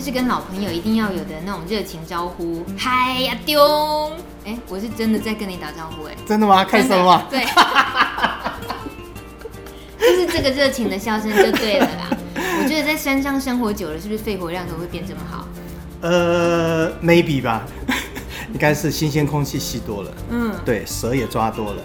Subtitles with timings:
[0.00, 2.64] 是跟老朋友一定要有的那种热情招呼。
[2.78, 3.62] 嗨呀，丢！
[4.44, 6.64] 哎，我是真的在跟你打招呼，哎，真的吗？
[6.64, 7.24] 开声吗？
[7.30, 7.44] 对，
[10.00, 12.08] 就是这个热情的笑声就对了啦。
[12.34, 15.46] 我觉得在山上生活久了，是不是肺活量都会变这么好？
[16.00, 17.62] 呃，maybe 吧，
[18.52, 20.10] 应该是新鲜空气吸多了。
[20.30, 21.82] 嗯，对，蛇也抓多了。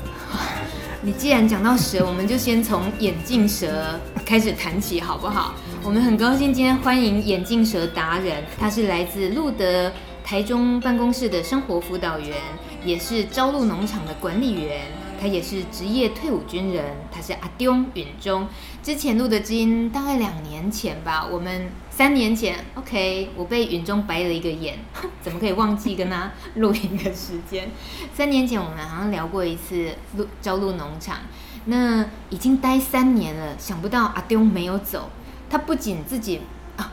[1.02, 5.54] 你既然讲到蛇，我们就先从眼镜蛇开始谈起，好不好？
[5.86, 9.92] 我们很高兴今天欢迎眼镜蛇达人，他是来自路德
[10.24, 12.36] 台中办公室的生活辅导员，
[12.84, 14.82] 也是朝露农场的管理员。
[15.22, 18.48] 他也是职业退伍军人，他是阿丢允中。
[18.82, 24.80] 之前录的基因大概两年前吧，我们三年前， OK，我被允中白了一个眼，
[25.22, 27.70] 怎么可以忘记跟他录音的时间？
[28.12, 31.20] 三年前我们好像聊过一次录朝露农场，
[31.66, 35.10] 那已经待三年了，想不到阿丢没有走，
[35.56, 36.42] 他不仅自己
[36.76, 36.92] 啊，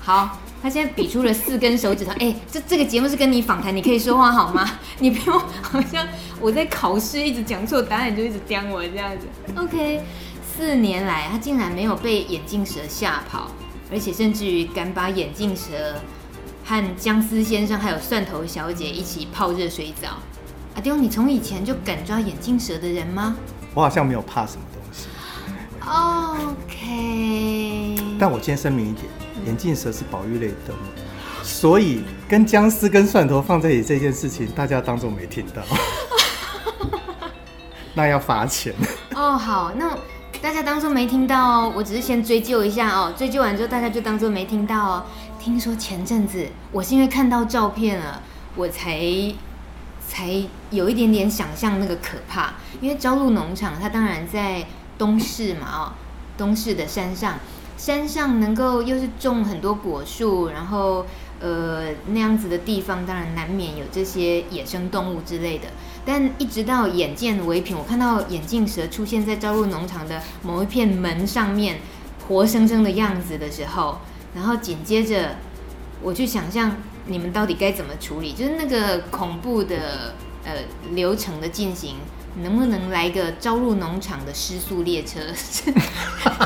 [0.00, 0.38] 好。
[0.62, 4.78] 他现在比出了四根手指头，哎、欸，这这个节目是跟你访谈，你可以说话好吗？
[5.00, 6.06] 你不用好像
[6.38, 9.26] 我在考试一直讲错答案，你就一直刁我这样子。
[9.56, 10.02] OK，
[10.54, 13.50] 四年来他竟然没有被眼镜蛇吓跑，
[13.90, 16.02] 而且甚至于敢把眼镜蛇
[16.64, 20.18] 和姜丝先生还有蒜头小姐一起泡热水澡。
[20.74, 23.36] 阿丢，你从以前就敢抓眼镜蛇的人吗？
[23.74, 25.06] 我好像没有怕什么东西。
[25.86, 26.78] OK，
[28.20, 29.06] 但我先声明一点。
[29.46, 35.62] 眼镜蛇是保育类动物，所以跟僵尸跟蒜头放在一起这件事情，大家当作没听到，
[37.94, 38.74] 那要罚钱。
[39.14, 39.96] 哦，好，那
[40.42, 41.72] 大家当作没听到哦。
[41.74, 45.04] 我只是先追究一下哦，追究完之后大家就当作没听到哦。
[45.38, 48.22] 听说前阵子我是因为看到照片了，
[48.56, 49.00] 我才
[50.06, 50.30] 才
[50.68, 52.52] 有一点点想象那个可怕。
[52.82, 54.66] 因为朝露农场它当然在
[54.98, 55.92] 东势嘛，哦，
[56.36, 57.36] 东势的山上。
[57.80, 61.06] 山上能够又是种很多果树，然后
[61.40, 65.68] 呃那样子的地方，当然难免有这些野生动物之类的。
[66.04, 71.78] 但一直到眼见为凭，我看到眼镜蛇出现在朝露农场的某一片门上面，
[72.28, 73.96] 活生生的样子的时候，
[74.34, 75.36] 然后紧接着
[76.02, 76.76] 我去想象
[77.06, 80.14] 你们到底该怎么处理，就是那个恐怖的
[80.44, 80.52] 呃
[80.90, 81.96] 流程的进行。
[82.42, 85.20] 能不能来个招入农场的失速列车？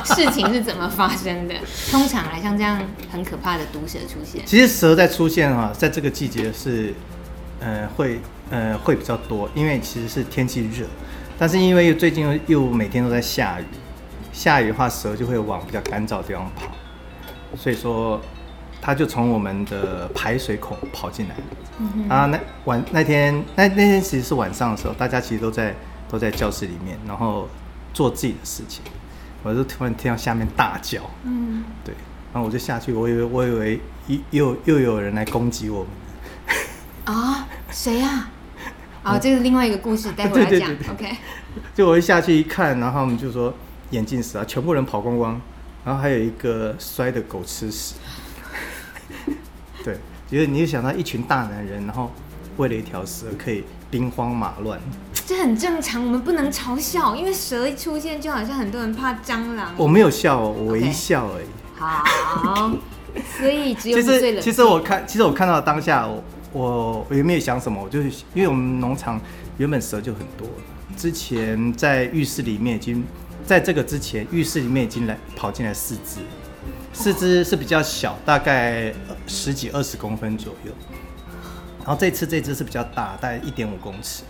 [0.04, 1.54] 事情是怎么发生的？
[1.90, 2.80] 通常来像这样
[3.10, 6.92] 很可怕的毒蛇出现，其实蛇在出现哈，在这个季节是，
[7.60, 10.86] 呃，会呃会比较多，因为其实是天气热，
[11.38, 13.64] 但是因为最近又每天都在下雨，
[14.32, 16.74] 下雨的话蛇就会往比较干燥的地方跑，
[17.56, 18.20] 所以说。
[18.86, 21.34] 他就从我们的排水孔跑进来，
[21.78, 25.74] 嗯、啊，那晚那天那那天其实是晚上的时候，大家其实都在
[26.06, 27.48] 都在教室里面，然后
[27.94, 28.82] 做自己的事情，
[29.42, 31.94] 我就突然听到下面大叫，嗯，对，
[32.30, 33.80] 然后我就下去，我以为我以为
[34.32, 35.86] 又又有人来攻击我
[37.06, 38.28] 们，啊，谁呀？
[39.02, 41.16] 啊， 这是另外一个故事，待会来讲，OK。
[41.74, 43.54] 就我一下去一看，然后他们就说
[43.92, 45.40] 眼镜蛇啊，全部人跑光光，
[45.86, 47.94] 然后还有一个摔的狗吃屎。
[49.84, 49.98] 对，
[50.30, 52.10] 就是你就想到一群大男人，然后
[52.56, 54.80] 为了一条蛇可以兵荒马乱，
[55.26, 56.02] 这很正常。
[56.02, 59.74] 我们不能嘲笑，因为蛇一出现，就好像很多人怕蟑螂。
[59.76, 61.46] 我没有笑，我微笑而已。
[61.76, 62.72] 好，
[63.36, 69.20] 所以只有其实其实我看，其实我看到当下，我我我也没有想什么，我就是因为我们农场
[69.58, 70.48] 原本蛇就很多，
[70.96, 73.04] 之前在浴室里面已经
[73.44, 76.20] 在这个之前，浴室里面已经来跑进来四只。
[76.94, 78.94] 四只是比较小，大概
[79.26, 80.72] 十几二十公分左右。
[81.80, 84.22] 然后这次这只是比较大，大概一点五公尺。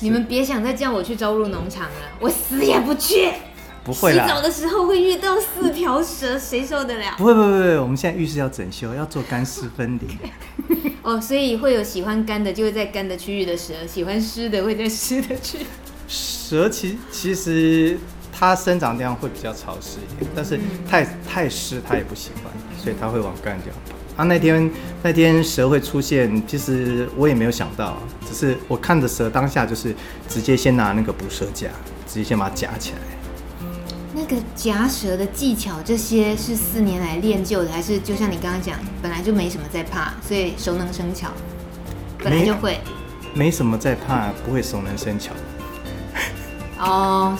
[0.00, 3.32] 你们别想再叫我去招入农场了，我死也不去。
[3.82, 4.24] 不会啦。
[4.24, 7.14] 洗澡的时候会遇到四条蛇，谁受得了？
[7.16, 10.92] 不会不会不会，我们现在浴室要整修，要做干湿分离。
[11.02, 15.58] 哦，所以会有喜欢干的就会在干的区域的蛇，喜欢湿的会在湿的区。
[16.06, 17.98] 蛇其其实。
[18.38, 24.22] 它生长的地方会比较潮湿一点，但是太太湿它也不喜欢，所以它会往干的地方跑。
[24.22, 24.70] 啊，那天
[25.02, 27.96] 那天蛇会出现，其实我也没有想到，
[28.28, 29.94] 只是我看着蛇当下就是
[30.28, 31.68] 直接先拿那个捕蛇夹，
[32.06, 32.98] 直接先把它夹起来。
[34.14, 41.28] 那个夹蛇的技巧，这些是四年来练就的，还是就像你刚刚讲，本来就没什么在怕，所以熟能生巧，
[42.18, 42.78] 本来就会。
[43.34, 45.32] 没什么在怕不会熟能生巧。
[46.80, 47.36] 哦，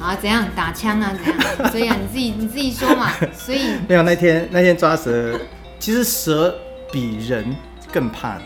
[0.00, 1.12] 啊，怎样打枪啊？
[1.12, 1.70] 怎样？
[1.70, 3.12] 所以啊，你自己你自己说嘛。
[3.34, 5.38] 所以没有那天那天抓蛇，
[5.78, 6.54] 其实蛇
[6.90, 7.54] 比人
[7.92, 8.44] 更怕你。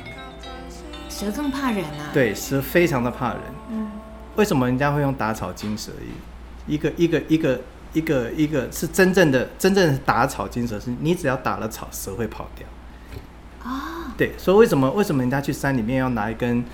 [1.08, 2.10] 蛇更怕人啊？
[2.12, 3.40] 对，蛇非常的怕人。
[3.70, 3.90] 嗯。
[4.34, 5.92] 为什么人家会用打草惊蛇？
[6.66, 7.60] 一个一个一个
[7.92, 12.66] 一个一个是真正的真正的打草惊蛇，是你只要打了草，蛇会跑掉。
[13.62, 14.12] 啊。
[14.16, 16.64] 对，所以为什么为什么人家去山里面要拿一根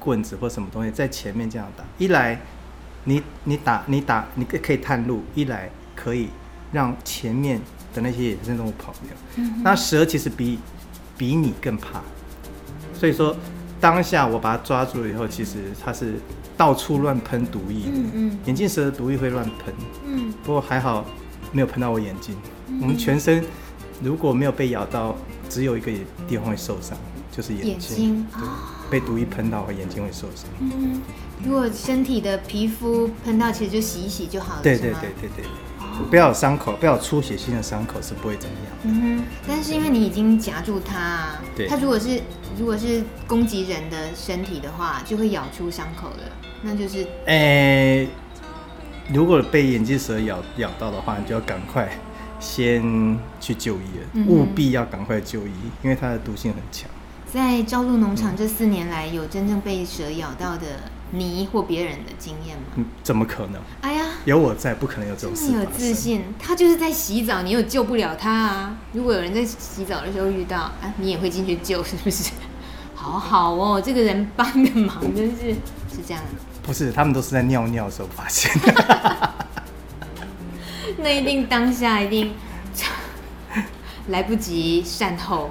[0.00, 1.84] 棍子或什么东西在前面这样打？
[1.98, 2.40] 一来，
[3.04, 6.28] 你你打你打你可以探路；一来可以
[6.72, 7.60] 让前面
[7.94, 9.10] 的那些野生动物跑掉。
[9.36, 9.62] 嗯。
[9.62, 10.58] 那蛇其实比
[11.16, 12.02] 比你更怕，
[12.92, 13.36] 所以说
[13.80, 16.14] 当下我把它抓住了以后，其实它是
[16.56, 17.84] 到处乱喷毒液。
[17.92, 18.38] 嗯嗯。
[18.46, 19.74] 眼镜蛇的毒液会乱喷。
[20.06, 20.32] 嗯。
[20.42, 21.04] 不过还好
[21.52, 22.36] 没有喷到我眼睛。
[22.68, 22.80] 嗯。
[22.80, 23.44] 我们全身
[24.02, 25.14] 如果没有被咬到。
[25.46, 25.92] 只有一个
[26.26, 26.96] 地方会受伤，
[27.30, 27.96] 就是眼睛。
[27.96, 30.48] 眼睛对，被毒液喷到，眼睛会受伤。
[30.58, 31.02] 嗯，
[31.44, 34.62] 如果身体的皮肤喷到，其实就洗一洗就好了。
[34.62, 35.44] 对对对对对，
[35.78, 38.76] 哦、不要有伤口，不要有出血性的伤口是不会怎么样。
[38.84, 42.20] 嗯哼，但是因为你已经夹住它，对，它如果是
[42.58, 46.30] 如果是攻击人的身体的话，就会咬出伤口的，
[46.62, 47.04] 那就是。
[47.26, 48.08] 哎、欸，
[49.12, 51.88] 如果被眼镜蛇咬咬到的话，你就要赶快。
[52.40, 55.52] 先去就医了，务必要赶快就医，
[55.82, 56.90] 因为它的毒性很强。
[57.32, 60.66] 在朝露农场这四年来，有真正被蛇咬到的
[61.10, 62.64] 你或别人的经验吗？
[62.76, 63.60] 嗯，怎么可能？
[63.82, 65.48] 哎呀，有我在，不可能有这种事。
[65.48, 68.76] 你有自信，他就是在洗澡，你又救不了他啊！
[68.92, 72.30] 如果有人在洗澡的时候遇到，啊，你也会进去救，是不是？
[72.94, 75.52] 好好哦，这个人帮的忙真是
[75.90, 76.22] 是这样。
[76.62, 79.34] 不是，他们都是在尿尿的时候发现的。
[80.98, 82.32] 那一定当下一定
[84.08, 85.50] 来不及善后，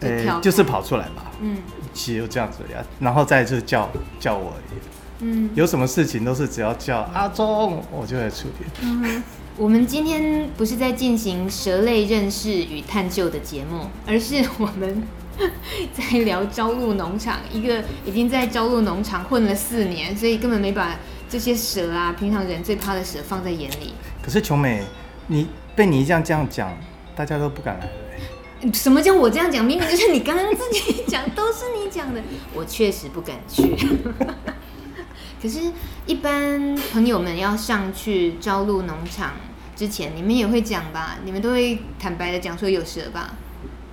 [0.00, 1.32] 就、欸、就是跑出来吧。
[1.40, 1.58] 嗯，
[1.92, 3.88] 其实就这样子呀，然后再就是叫
[4.18, 4.78] 叫我而已。
[5.22, 8.66] 嗯，有什么事情都是只要叫阿忠，我就来处理。
[8.82, 9.22] 嗯，
[9.56, 15.02] 我们今天不是在进行蛇类认识与探究的节目，而是我们
[15.92, 20.96] 在聊朝露农场，一个已经在朝露农场混了四年，所以根本没把
[21.28, 23.92] 这些蛇啊，平常人最怕的蛇放在眼里。
[24.22, 24.82] 可是琼美，
[25.26, 26.74] 你被你这样这样讲，
[27.14, 27.92] 大家都不敢来了。
[28.72, 29.64] 什么叫我这样讲？
[29.64, 32.20] 明明就是你刚刚自己讲，都是你讲的。
[32.54, 33.74] 我确实不敢去。
[35.40, 35.72] 可是，
[36.06, 39.32] 一般朋友们要上去招录农场
[39.74, 41.16] 之前，你们也会讲吧？
[41.24, 43.34] 你们都会坦白的讲说有蛇吧？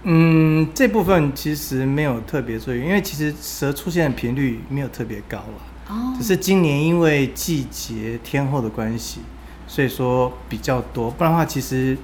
[0.04, 5.94] 嗯，这部分其实没有特别注意，因为其实蛇出现的频率没有特别高了。
[5.96, 6.14] 哦。
[6.18, 9.22] 只是今年因为季节天候的关系。
[9.70, 11.98] 所以说比较多，不然的话，其实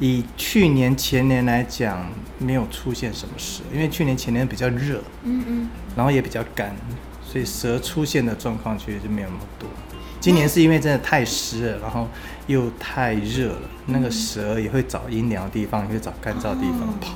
[0.00, 2.08] 以去年前年来讲，
[2.38, 6.76] 没有出现什么蛇，因为去年前年比较热，嗯嗯，然后也比较干，
[7.24, 9.68] 所以蛇出现的状况其实就没有那么多。
[10.20, 12.08] 今年是因为真的太湿了，然后
[12.46, 17.14] 又太热了，那个蛇也会找阴凉的地方，也会找干燥的地方跑。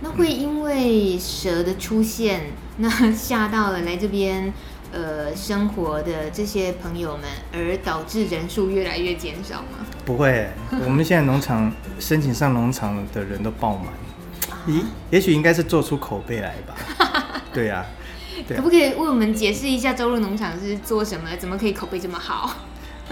[0.00, 4.52] 那会因为蛇的出现，那吓到了来这边。
[4.92, 9.86] 呃，生活的这些朋友们，而导致人数越来越减少吗？
[10.04, 10.50] 不会，
[10.84, 13.86] 我们现在农场申请上农场的人都爆满，
[14.66, 16.74] 也也许应该是做出口碑来吧。
[17.54, 21.30] 对呀、啊，可不可以为我们解释一下周日农场是做什么？
[21.38, 22.54] 怎么可以口碑这么好？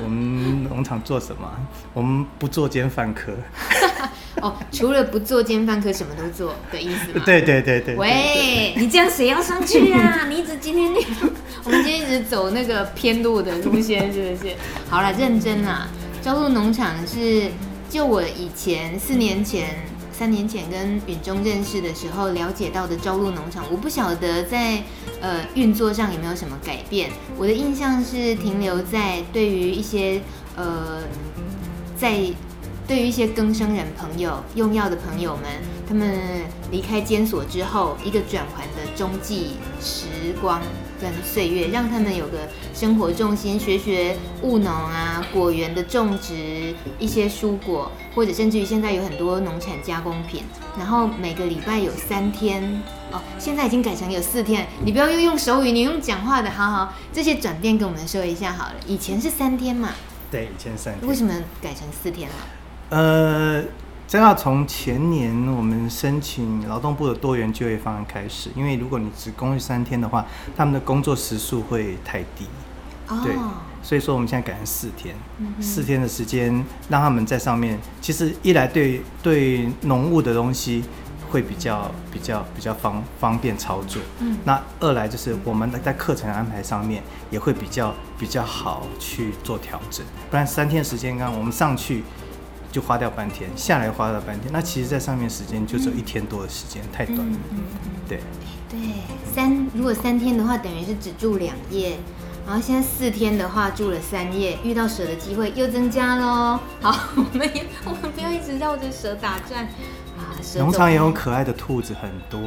[0.02, 1.50] 我们农场做什么？
[1.94, 3.32] 我们不做奸犯科。
[4.40, 7.22] 哦，除了不做奸犯科，什么都做的意思吗？
[7.26, 7.96] 对对对对。
[7.96, 10.26] 喂，你这样谁要上去啊？
[10.28, 11.32] 你一直今天那个，
[11.64, 14.54] 我们今天一直走那个偏路的路线，是不是？
[14.88, 15.88] 好了，认真啦。
[16.22, 17.50] 朝鹿农场是
[17.88, 24.82] 就我以前四年前、三年前跟允中认识的时候了解到的朝鹿农场，我不晓得在
[25.20, 27.10] 呃运作上有没有什么改变。
[27.36, 30.20] 我的印象是停留在对于一些
[30.56, 31.02] 呃
[31.96, 32.20] 在。
[32.88, 35.44] 对于一些更生人朋友、用药的朋友们，
[35.88, 36.18] 他们
[36.72, 39.50] 离开监所之后，一个转圜的中继
[39.80, 40.06] 时
[40.40, 40.60] 光
[41.00, 50.42] 跟岁月，让他们有个生活重心，学学务农啊、果园的种植，一些蔬果，或者甚至于现在有很多农产加工品。
[50.78, 54.66] 然后每个礼拜有三天哦，现在已经改成有四天。
[54.84, 58.74] 你不要又用手语，你用讲话的，好好，这些转变跟我们说一下好了。
[58.86, 59.90] 以前是三天嘛？
[60.30, 61.08] 对，以前三天。
[61.08, 62.36] 为什么改成四天了？
[62.90, 63.62] 呃，
[64.10, 70.26] 这要从前年我们申请劳动部的多元就业方案开始，因为如果你只工三天的话，
[70.56, 72.44] 他们的工作时数会太低，
[73.06, 73.36] 哦、对，
[73.84, 76.52] 所以说我们现在改成四天，嗯、四天的时间
[76.88, 80.82] 让他们在上面，其实一来对对农务的东西
[81.30, 84.02] 会比较比较比较方方便操作。
[84.18, 87.00] 嗯，那二来就是我们在课程安排上面
[87.30, 92.02] 也会比较比较好去做调整，不然三天时间刚我们上去
[92.70, 97.36] 就花掉半天，下来花了半天，那其实在上面时间就只有一天多的时间，太短了。
[98.08, 98.20] 对
[98.68, 98.78] 对，
[99.34, 101.98] 三如果三天的话，等于是只住两夜。
[102.46, 106.58] 然后现在四天的话住了三夜，遇到蛇的机会又增加喽。
[106.80, 109.62] 好，我们也我们不要一直绕着蛇打转
[110.18, 110.34] 啊！
[110.42, 112.40] 蛇农场也有可爱的兔子很多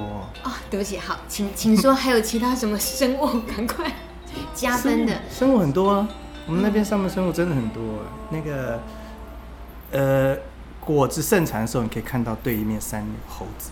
[0.43, 0.51] 哦。
[0.69, 3.39] 对不起，好，请请说还有其他什么生物？
[3.41, 3.89] 赶快
[4.53, 6.09] 加分的生物，很多啊。
[6.47, 7.81] 我们那边上面生物真的很多。
[7.81, 8.81] 嗯、那个
[9.93, 10.37] 呃，
[10.79, 13.71] 果子盛产的时候，你可以看到对面山有猴子，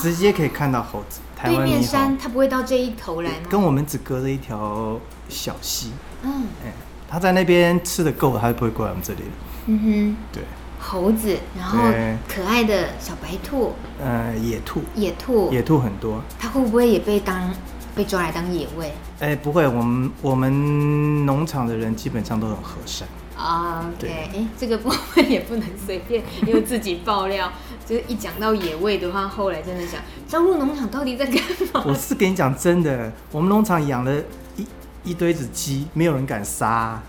[0.00, 1.20] 直接可以看到猴子。
[1.36, 3.46] 台湾对面山它不会到这一头来吗？
[3.50, 4.98] 跟我们只隔着一条。
[5.28, 5.90] 小溪，
[6.22, 6.70] 嗯，哎，
[7.10, 9.28] 他在那边吃的够了，他就不会过来我们这里了。
[9.66, 10.44] 嗯哼，对，
[10.78, 11.80] 猴子，然后
[12.28, 16.22] 可爱的小白兔，呃，野兔，野兔，野兔很多。
[16.38, 17.52] 它会不会也被当
[17.96, 18.92] 被抓来当野味？
[19.18, 23.08] 哎，不会，我们我们农场的人基本上都很和善。
[23.36, 27.52] 啊，OK，哎，这个部分也不能随便又自己爆料，
[27.86, 31.36] 就是一讲到野味的话，后来真的想，招入农场到底在干
[31.72, 31.84] 嘛？
[31.86, 34.22] 我是跟你讲真的，我们农场养了。
[34.56, 34.66] 一
[35.10, 37.00] 一堆子鸡，没有人敢杀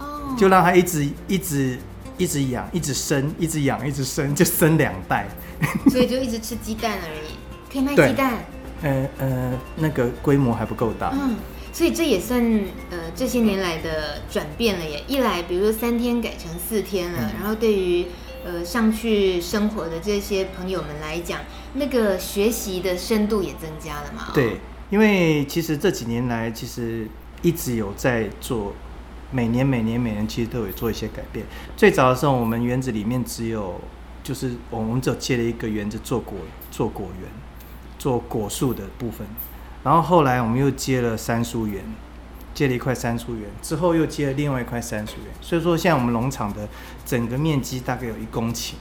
[0.00, 0.36] ，oh.
[0.36, 1.78] 就让它一直一直
[2.16, 5.28] 一直养，一直生，一直养，一直生，就生两代，
[5.88, 8.32] 所以就一直吃鸡蛋而已，可以卖鸡蛋。
[8.82, 11.12] 呃呃，那个规模还不够大。
[11.12, 11.36] 嗯，
[11.74, 12.40] 所以这也算
[12.90, 15.04] 呃这些年来的转变了耶。
[15.06, 18.06] 一来，比如说三天改成四天了，嗯、然后对于
[18.46, 21.40] 呃上去生活的这些朋友们来讲，
[21.74, 24.30] 那个学习的深度也增加了嘛。
[24.32, 27.06] 对，因为其实这几年来，其实。
[27.44, 28.72] 一直有在做，
[29.30, 31.44] 每年每年每年其实都有做一些改变。
[31.76, 33.78] 最早的时候，我们园子里面只有，
[34.22, 36.38] 就是我们只有接了一个园子做果
[36.70, 37.30] 做果园，
[37.98, 39.26] 做果树的部分。
[39.84, 41.84] 然后后来我们又接了山苏园，
[42.52, 45.26] 接了一块山苏园，之后又接了另外一块山苏园。
[45.40, 46.68] 所以说，现在我们农场的
[47.06, 48.72] 整个面积大概有一公顷。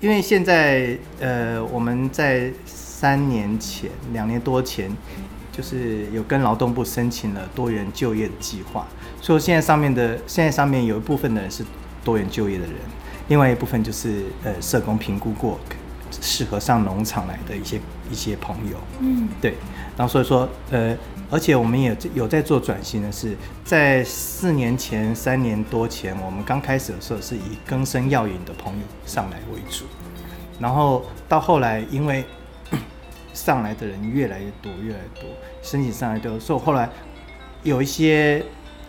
[0.00, 4.88] 因为现在呃，我们在三年前、两年多前。
[5.54, 8.86] 就是有跟劳动部申请了多元就业的计划，
[9.20, 11.62] 所以现在上面的现在上面有一部分的人是
[12.02, 12.74] 多元就业的人，
[13.28, 15.60] 另外一部分就是呃社工评估过
[16.20, 19.54] 适合上农场来的一些一些朋友，嗯，对，
[19.96, 20.96] 然后所以说呃，
[21.30, 29.84] 而且我们也有在做转型的是，在四年前三年多前，我们刚开始的时候是以更生药引的朋友上来为主，
[30.60, 32.24] 然后到后来因为。
[33.34, 35.30] 上来的人越来越多，越来越多，
[35.62, 36.86] 申请上来都，所以后来
[37.62, 38.44] 有一些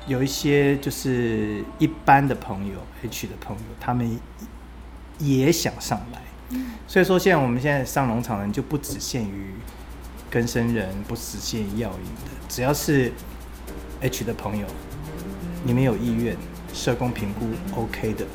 [0.06, 4.20] 有一些就是一般的朋友，H 的朋友，他们
[5.18, 6.20] 也想上来。
[6.88, 9.54] 所以说现在我们现在上农场人就不只限于
[10.30, 13.12] 跟生人，不只限于药引的，只要是
[14.02, 14.68] H 的朋友，
[15.64, 16.36] 你们有意愿，
[16.74, 17.48] 社工评估
[17.80, 18.26] OK 的，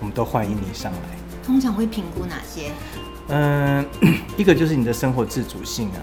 [0.00, 0.98] 我们都欢迎你上来。
[1.44, 2.70] 通常会评估哪些？
[3.28, 3.84] 嗯，
[4.36, 6.00] 一个就是你的生活自主性啊，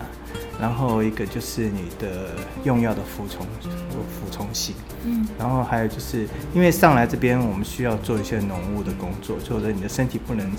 [0.59, 3.45] 然后一个就是你的用药的服从
[3.89, 10.51] 服从性，嗯，然后还有就是因为上来这边我们需要做一些农务的工作，或者你的身体不能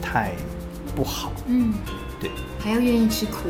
[0.00, 0.32] 太
[0.94, 1.74] 不好，嗯，
[2.20, 2.30] 对，
[2.60, 3.48] 还要愿意吃苦，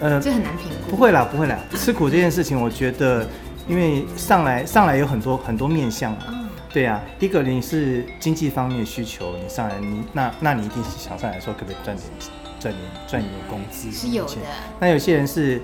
[0.00, 0.90] 呃，这很难评估。
[0.90, 3.26] 不会啦，不会啦，吃苦这件事情，我觉得
[3.68, 6.24] 因为上来上来有很多很多面向啊。
[6.28, 6.36] 嗯
[6.68, 12.06] 对呀、啊，一个你是经济方面的需求，你上来你那那你一定是想上来说可不可以赚点
[12.60, 13.90] 赚点赚点工资？
[13.90, 14.34] 是有的。
[14.78, 15.62] 那有些人是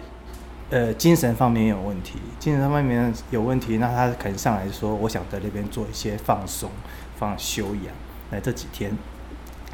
[0.70, 6.70] 呃精神方面有问题，精神方面有问题，那他可能上来说，我想在那边做一些放松、
[7.18, 7.92] 放休养，
[8.30, 8.90] 来这几天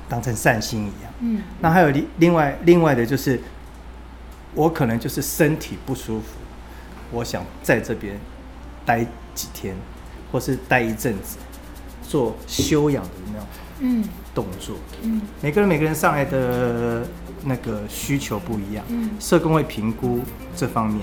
[0.08, 1.12] 当成善心一样。
[1.20, 1.42] 嗯。
[1.60, 3.40] 那还有另另外另外的就是，
[4.54, 6.26] 我可能就是身体不舒服，
[7.10, 8.18] 我想在这边
[8.86, 9.74] 待几天。
[10.30, 11.38] 或是待一阵子，
[12.06, 14.76] 做修养的那种动作。
[15.00, 17.02] 嗯，每个人每个人上来的
[17.44, 18.84] 那个需求不一样。
[18.88, 20.20] 嗯，社工会评估
[20.54, 21.00] 这方面，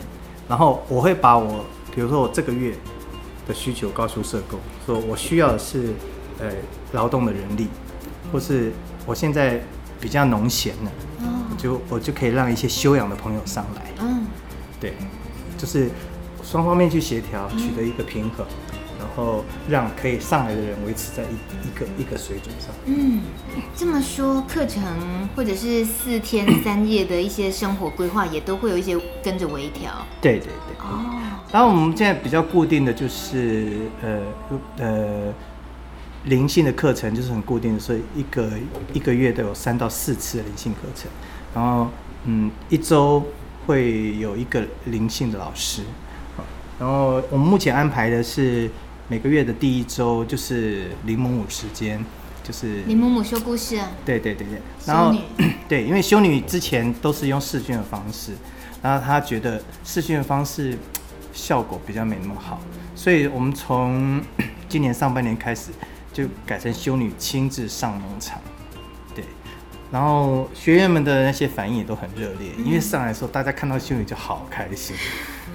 [0.47, 2.75] 然后我会把我，比如说我这个月
[3.47, 5.95] 的需求告诉社工，说我需要的是
[6.39, 6.45] 呃
[6.91, 7.67] 劳动的人力，
[8.31, 8.71] 或是
[9.05, 9.61] 我现在
[9.99, 10.91] 比较农闲了，
[11.51, 13.81] 我就我就可以让一些修养的朋友上来。
[13.99, 14.25] 嗯，
[14.79, 14.93] 对，
[15.57, 15.89] 就是
[16.43, 18.45] 双方面去协调，取得一个平衡。
[18.97, 22.69] 然后让可以上来的人维持在一一个一个水准上。
[22.85, 23.21] 嗯，
[23.75, 24.83] 这么说，课程
[25.35, 29.91] 或者是四天三夜的一些生活规划，也都会有一些跟着微调。
[30.21, 30.75] 对对对。
[30.79, 31.13] 哦。
[31.51, 34.19] 然后我们现在比较固定的就是呃
[34.79, 35.33] 呃
[36.25, 38.49] 灵性的课程，就是很固定的，所以一个
[38.93, 41.09] 一个月都有三到四次的灵性课程。
[41.53, 41.89] 然后
[42.25, 43.23] 嗯，一周
[43.65, 45.83] 会有一个灵性的老师，
[46.79, 48.69] 然后我们目前安排的是
[49.07, 52.03] 每个月的第一周就是林母母时间，
[52.43, 53.91] 就是林母母说故事啊。
[54.03, 55.15] 对对对对，然后
[55.69, 58.33] 对，因为修女之前都是用视讯的方式，
[58.81, 60.77] 然后她觉得视讯的方式
[61.31, 62.59] 效果比较没那么好，
[62.95, 64.21] 所以我们从
[64.67, 65.71] 今年上半年开始
[66.15, 68.39] 就改成修女亲自上农场。
[69.13, 69.25] 对
[69.91, 74.95] 然后学员们的那些反应也都很热烈，因为上来的时候大家看到修女就好开心，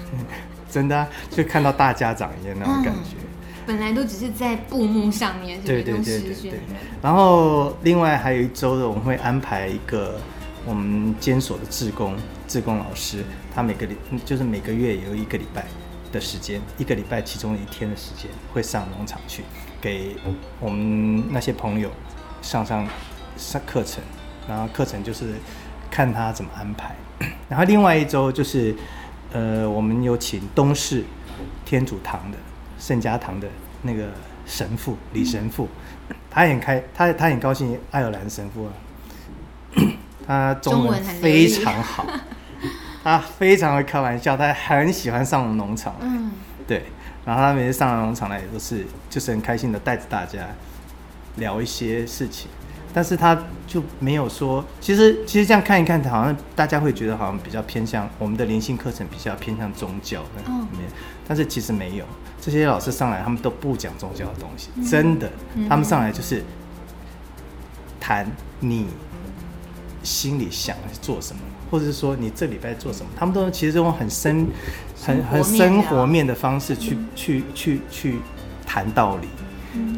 [0.69, 3.17] 真的、啊、就看到大家长一样那种感觉。
[3.17, 6.59] 嗯、本来都只是在布幕上面，对对对对。
[7.01, 10.19] 然后另外还有一周的，我们会安排一个
[10.65, 12.15] 我们监所的志工
[12.47, 15.65] 志工老师，他每个礼就是每个月有一个礼拜
[16.11, 19.43] 的时间，一个礼拜其中的一天的时间会上农场去，
[19.79, 20.15] 给
[20.59, 21.89] 我们那些朋友
[22.41, 22.87] 上上
[23.37, 24.03] 上课程。
[24.47, 25.35] 然后课程就是
[25.91, 26.95] 看他怎么安排，
[27.47, 28.75] 然后另外一周就是，
[29.31, 31.03] 呃，我们有请东市
[31.63, 32.37] 天主堂的
[32.79, 33.47] 圣家堂的
[33.83, 34.09] 那个
[34.45, 35.69] 神父李神父，
[36.31, 38.73] 他很开，他他很高兴爱尔兰神父啊，
[40.25, 42.03] 他中文非常好，
[43.03, 46.31] 他非常会开玩笑，他很喜欢上农场，嗯，
[46.67, 46.85] 对，
[47.25, 50.39] 然后他每次上了农场来也都是就是很开心的带着大家
[51.37, 52.49] 聊一些事情。
[52.93, 60.89] 但是他就没有说，其实其实这样看一看，好像大家会觉得好像比较偏向我们的灵性课程比较偏向宗教那里面，
[61.25, 62.03] 但是其实没有，
[62.41, 65.31] 这些老师上来他们都不讲宗教的东西，真的，
[65.69, 66.43] 他们上来就是
[67.97, 68.29] 谈
[68.59, 68.87] 你
[70.03, 71.41] 心里想做什么，
[71.71, 74.47] 或者是说你这礼拜做什么，他们都其实用很深、
[75.01, 78.19] 很很生活面的方式去去去去
[78.67, 79.27] 谈道理。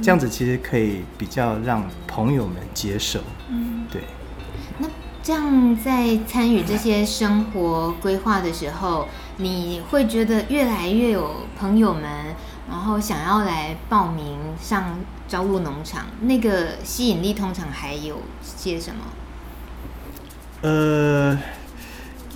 [0.04, 4.04] 这样子其实可以比较让朋友们接受，嗯，对。
[4.78, 4.88] 那
[5.24, 12.04] 这样在参与这些生活规划的时候，你会觉得越来越有朋友们，
[12.70, 19.02] 然后想要来报名上朝露农场，那个吸引力通常还有些什么？
[20.62, 21.40] 呃。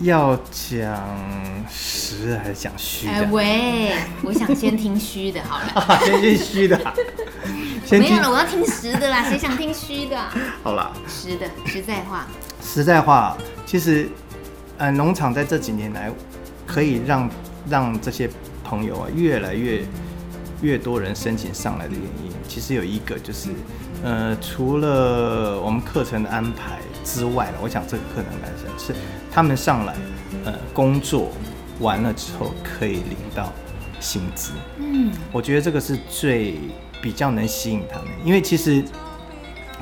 [0.02, 3.12] 要讲实还是讲虚的？
[3.12, 6.00] 哎喂，我想先听虚的，好了。
[6.06, 6.80] 先听虚的。
[7.84, 9.24] 先没有了，我要听实的啦。
[9.30, 10.22] 谁想听虚的？
[10.62, 10.92] 好了啦。
[11.08, 12.28] 实的，实在话。
[12.62, 14.08] 实在话，其实，
[14.78, 16.12] 呃，农场在这几年来，
[16.66, 17.30] 可以让
[17.70, 18.30] 让这些
[18.64, 19.84] 朋友啊，越来越
[20.62, 23.50] 越多人申请上来的原因，其实有一个就是，
[24.04, 26.80] 呃，除了我们课程的安排。
[27.08, 28.94] 之外了，我想这个可能男生是
[29.32, 29.96] 他们上来，
[30.44, 31.30] 呃，工作
[31.80, 33.54] 完了之后可以领到
[34.02, 34.52] 薪资。
[34.78, 36.60] 嗯，我觉得这个是最
[37.02, 38.84] 比较能吸引他们，因为其实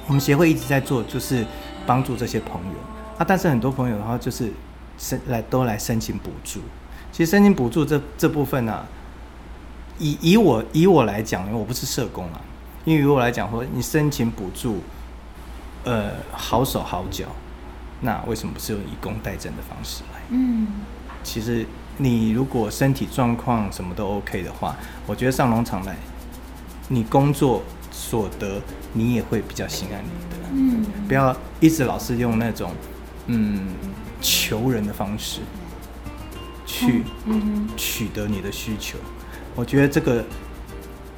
[0.05, 1.43] 我们协会一直在做，就是
[1.87, 2.77] 帮助这些朋友
[3.17, 3.25] 啊。
[3.27, 4.51] 但是很多朋友的话，就是
[4.99, 6.59] 申来都来申请补助。
[7.11, 8.85] 其实申请补助这这部分呢、啊，
[9.97, 12.39] 以以我以我来讲，因为我不是社工啊，
[12.83, 14.77] 因为以我来讲说，你申请补助。
[15.85, 17.25] 呃，好手好脚，
[18.01, 20.19] 那为什么不是用以工代赈的方式来？
[20.29, 20.67] 嗯，
[21.23, 21.63] 其实
[21.97, 25.95] 你如果身体状况什么都 OK 的话，我觉得上农场来，
[26.87, 28.59] 你工作所得
[28.93, 30.35] 你也会比较心安理得。
[30.53, 32.71] 嗯，不要一直老是用那种
[33.27, 33.67] 嗯
[34.19, 35.41] 求人的方式
[36.65, 37.03] 去
[37.77, 38.97] 取得你的需求。
[39.55, 40.25] 我觉得这个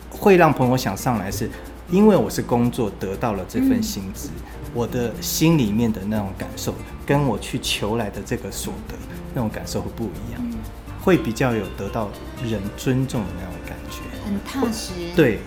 [0.10, 1.50] 会让朋友想上来是。
[1.90, 6.74] 因为我是工作得到了这份薪资，嗯、我的心里面的那种感受，
[7.06, 8.96] 跟我去求来的这个所得
[9.34, 10.56] 那种感受会不一样，嗯、
[11.02, 12.10] 会比较有得到
[12.44, 14.92] 人尊重的那种感觉，很踏实。
[15.16, 15.40] 对，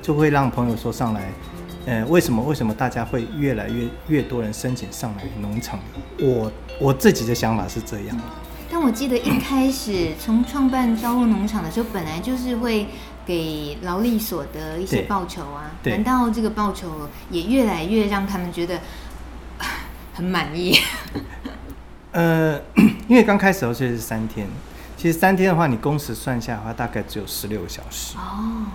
[0.00, 1.30] 就会让朋友说上来，
[1.84, 5.78] 呃，为什么为什么大家会越来越越多人申请上来农场？
[6.18, 8.18] 我我自己的想法是这样。
[8.70, 12.86] 但我记得一开始从创办朝露农场的时候，本来就是会。
[13.26, 15.70] 给劳力所得一些报酬啊？
[15.84, 18.80] 难道这个报酬也越来越让他们觉得
[20.14, 20.76] 很满意？
[22.12, 22.60] 呃，
[23.08, 24.46] 因为刚开始的时候是三天，
[24.96, 28.16] 其实三天的话，你工时算下的话，大概只有十六个小时。
[28.16, 28.66] 哦。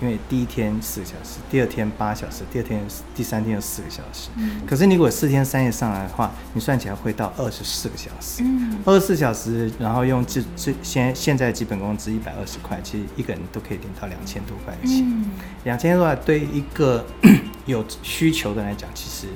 [0.00, 2.80] 对，因为第一天四个小时，第二天八小时，第二天
[3.14, 4.30] 第三天有四个小时。
[4.36, 4.60] 嗯。
[4.66, 8.42] 可是你如果四天三夜上来的话，你算起来会到二十四个小时。
[8.42, 8.78] 嗯。
[8.84, 15.02] 二十四小时，然后用最最现现在基本工资一百二十块，其实一个人都可以领到两千多块钱。
[15.04, 15.30] 嗯。
[15.64, 17.04] 两千多块对一个
[17.66, 19.28] 有需求的来讲，其实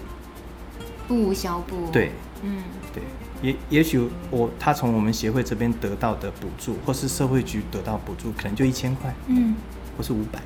[1.06, 1.88] 不无小补。
[1.92, 2.12] 对。
[2.42, 2.62] 嗯。
[2.92, 3.02] 对。
[3.42, 9.14] 也也许我他从我们协会这边得到的补助，或是社会局得到补助，可能就一千块。
[9.26, 9.54] 嗯。
[9.96, 10.40] 或是五百，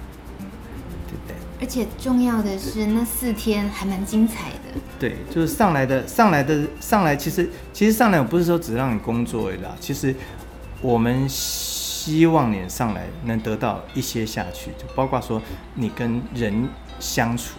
[1.09, 1.37] 对不对？
[1.61, 4.81] 而且重要的是那四天还蛮精彩的。
[4.99, 10.15] 对，就是上来的上来的上来，其实其实上来我不是说只让你工作而已啦，其实
[10.81, 15.41] 我们希望你上来能得到一些下去，就包括说
[15.75, 17.59] 你跟人相处，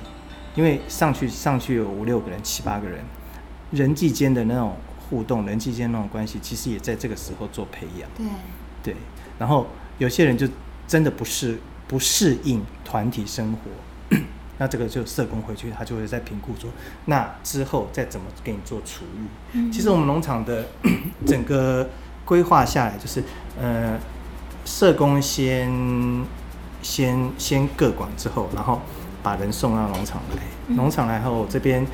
[0.55, 2.99] 因为上去上去有五六个人、七八个人，
[3.71, 4.75] 人际间的那种
[5.09, 8.09] 互动、人际间那种关系，其实也在这个时候做培养。
[8.15, 8.25] 对
[8.83, 8.95] 对，
[9.37, 10.47] 然后有些人就
[10.87, 11.59] 真的不适
[11.91, 14.17] 不适应团体生活，
[14.57, 16.69] 那这个就社工回去，他就会再评估说，
[17.03, 19.27] 那之后再怎么给你做处遇。
[19.51, 20.67] 嗯、其实我们农场的
[21.27, 21.89] 整个
[22.23, 23.21] 规划下来，就是
[23.59, 23.99] 呃，
[24.63, 25.69] 社工先
[26.81, 28.79] 先先各管之后，然后
[29.21, 31.85] 把人送到农场来，嗯、农场来后这边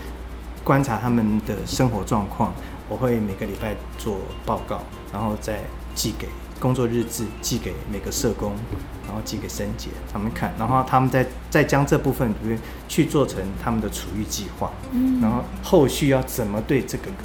[0.64, 2.54] 观察他们的生活状况，
[2.88, 5.62] 我会每个礼拜做报告，然后再
[5.96, 6.28] 寄给。
[6.60, 8.56] 工作日志寄给每个社工，
[9.08, 17.24] 然后寄给森姐他们看，然后他们再再将这部分里面去做成他们的处遇计划，嗯，然后后续要怎么对这个个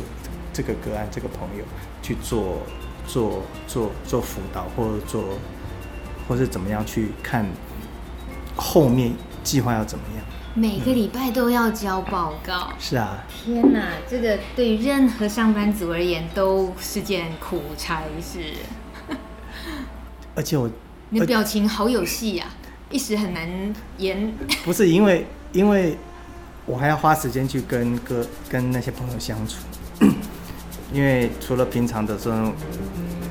[0.52, 1.64] 这个个案这个朋友
[2.00, 2.58] 去做
[3.06, 5.24] 做做做辅导，或者做
[6.28, 7.44] 或是怎么样去看
[8.56, 10.24] 后面计划要怎么样？
[10.54, 18.38] 每个礼拜都要交报告，嗯，是啊，天哪，这个对于任何上班族而言都是件苦差事。
[20.36, 20.70] 而且我，
[21.12, 22.46] 你的表情好有戏呀，
[22.90, 23.46] 一时很难
[23.98, 24.32] 言。
[24.64, 25.98] 不是因为，因为
[26.64, 29.58] 我还要花时间去跟哥跟那些朋友相处，
[30.90, 32.54] 因为除了平常的这种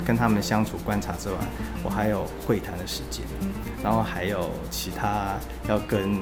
[0.05, 1.35] 跟他们相处观察之外，
[1.81, 3.25] 我还有会谈的时间，
[3.83, 5.35] 然后还有其他
[5.67, 6.19] 要跟，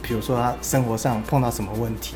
[0.00, 2.14] 比如说他生活上碰到什么问题，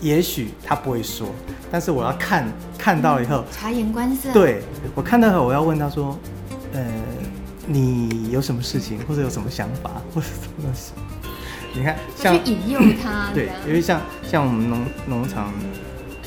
[0.00, 1.28] 也许他不会说，
[1.70, 4.62] 但是我要看看到以后察言观色，对。
[4.96, 6.18] 我看到后，我要问他说
[6.74, 6.84] ：“呃，
[7.68, 10.92] 你有什么事情，或者有什么想法，或者什么东西？
[11.72, 15.52] 你看，像去引诱他，对，因为像像我们农农场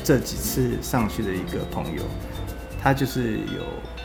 [0.02, 2.02] 这几次上去的一个朋友，
[2.82, 3.40] 他就是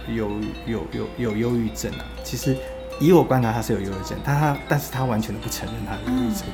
[0.08, 0.32] 有有
[0.66, 2.06] 有有有忧郁症啊。
[2.24, 2.56] 其实
[3.00, 6.44] 以我观察，他是有忧郁症，但他但是他完全都不承认他的忧郁症。
[6.48, 6.54] 嗯、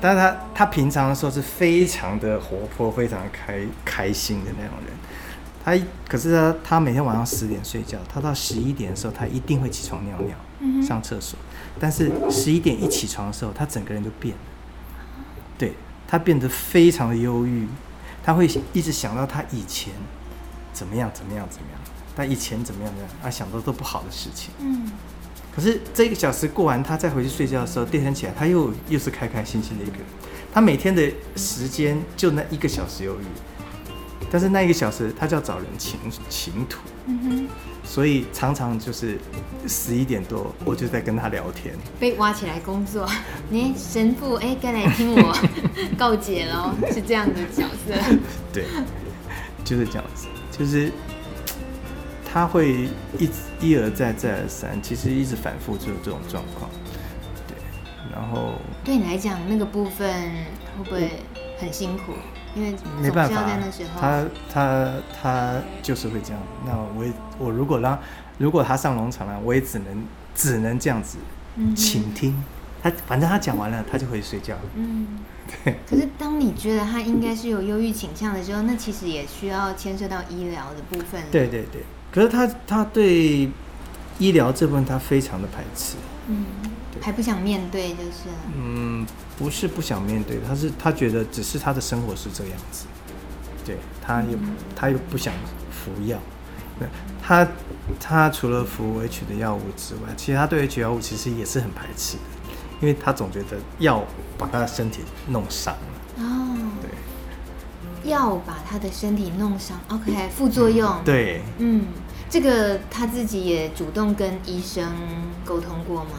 [0.00, 4.94] 但是他他平常的时候是非常的活泼，非常的开开心的那种人。”
[5.66, 5.76] 他
[6.08, 11.36] 可是他，他每天晚上十点睡觉，他到十一点的时候，他一定会起床尿尿，上厕所。
[11.80, 14.40] 但是十一点一起床的时候，他整个人就变了，
[15.58, 15.72] 对，
[16.06, 17.66] 他变得非常的忧郁，
[18.22, 19.92] 他会一直想到他以前
[20.72, 21.80] 怎么样怎么样怎么样，
[22.14, 24.50] 他以前怎么样怎么样，他，想到都不好的事情。
[24.60, 24.92] 嗯。
[25.52, 30.06] 可是这一个小时过完，他再回去睡觉的时候，第二天起来，他又又是开开心心的一个人。
[30.54, 31.02] 他每天的
[31.34, 33.24] 时间就那一个小时忧郁。
[34.30, 35.98] 但是那一个小时，他就要找人倾
[36.28, 37.48] 倾吐，嗯哼，
[37.84, 39.18] 所以常常就是
[39.68, 43.08] 十一点多，我就在跟他聊天，被挖起来工作。
[43.48, 45.36] 你神父，哎、欸，该来听我
[45.96, 47.94] 告解喽， 是这样的角色。
[48.52, 48.64] 对，
[49.64, 50.90] 就是这样子，就是
[52.32, 56.68] 他会一一而再再而三，其实一直反复就是这种状况。
[57.46, 57.56] 对，
[58.12, 60.10] 然后对你来讲，那个部分
[60.76, 61.10] 会不会
[61.58, 62.12] 很辛苦？
[62.56, 63.44] 因为没办法，
[64.00, 64.90] 他他
[65.20, 66.42] 他就是会这样。
[66.64, 67.98] 那我也我如果让
[68.38, 71.18] 如果他上农场了，我也只能只能这样子
[71.76, 72.30] 请听。
[72.30, 72.44] 嗯、
[72.82, 74.56] 他反正他讲完了，他就回去睡觉。
[74.74, 75.06] 嗯，
[75.64, 75.76] 对。
[75.88, 81.22] 可是当你觉得他应该是有忧郁倾向的时候，那其实也需要牵涉到医疗的部分。
[81.30, 81.82] 对对对。
[82.10, 83.50] 可是他他对
[84.18, 85.96] 医疗这部分他非常的排斥。
[86.28, 86.46] 嗯。
[87.00, 88.28] 还不想面对，就是。
[88.54, 89.06] 嗯，
[89.38, 92.86] 不是不想面对，他是他觉得只是他的生活是这样子，
[93.64, 95.32] 对，他又、嗯、他又不想
[95.70, 96.18] 服药，
[97.22, 97.46] 他
[98.00, 102.22] 他除了服 H 的药物之外，其实他对 H 药物其实也是很排斥的，
[102.80, 104.04] 因为他总觉得药
[104.38, 106.24] 把他的身体弄伤了。
[106.24, 106.56] 哦。
[106.82, 106.90] 对。
[108.10, 110.88] 药把他的身体弄伤，OK，副作用。
[110.88, 111.42] 嗯、对。
[111.58, 111.86] 嗯，
[112.30, 114.92] 这个他自己也主动跟医生
[115.44, 116.10] 沟通过吗？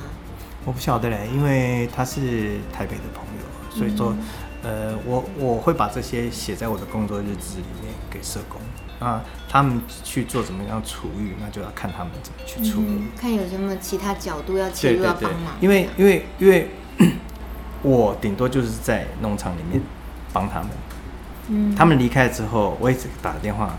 [0.67, 4.13] 我不晓得嘞，因为他是台北的朋友，所以说，
[4.63, 8.59] 嗯、呃，我我会把这些写在我的工作日志里面给社工。
[8.99, 15.53] 啊，他们去做怎么样处遇，那就要看他们怎么去处理，嗯、看有什么其他角度要切入要帮忙。
[15.61, 16.67] 因为因为因为
[17.81, 19.81] 我顶多就是在农场里面
[20.33, 20.69] 帮他们，
[21.47, 23.73] 嗯，他们离开之后，我一直打电话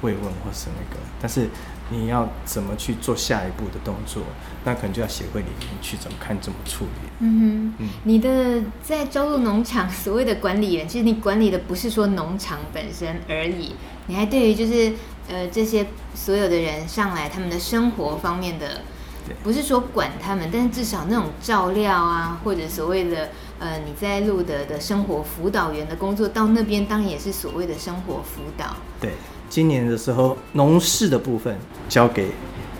[0.00, 1.50] 慰问或是那个，但是。
[1.92, 4.22] 你要怎么去做下一步的动作？
[4.64, 7.08] 那可能就要协会里面去怎么看怎么处理。
[7.20, 13.74] 嗯哼，嗯，你的在招入农场所谓的管理员，其实你管理的不是说农场本身而已，
[14.06, 14.92] 你还对于就是
[15.28, 18.80] 呃这些所有的人上来他们的生活方面的，
[19.42, 28.76] 不是说管他们，但是至少那种照料啊，或者所谓的呃你在路德的生活辅导员的工作，到那边当然也是所谓的生活辅导。
[29.00, 29.12] 对，
[29.52, 31.54] 今年的时候农事的部分
[31.86, 32.30] 交给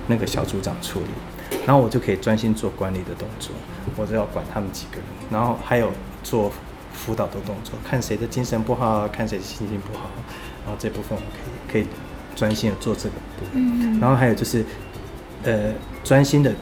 [0.07, 3.53] 那个小组长处理，然后我就可以专心做管理的动作，
[3.95, 6.51] 我就要管他们几个人，然后还有做
[6.95, 10.09] 辅导的动作，看谁的精神不好，看谁心情不好，
[10.65, 11.23] 然后这部分我
[11.71, 11.87] 可以可以
[12.35, 14.65] 专心的做这个部分，然后还有就是。
[15.45, 16.55] 呃，专心的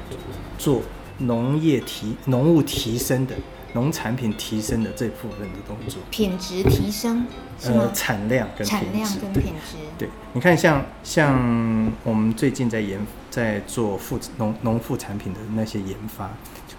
[0.57, 0.81] 做
[1.19, 3.35] 农业提农务提升的
[3.73, 7.27] 农产品提升的这部分的动作，品质提升，
[7.65, 16.31] 呃，产量跟品质，产量跟品质，对，对，你看像像我们最近在研在做副农农副产品的那些研发，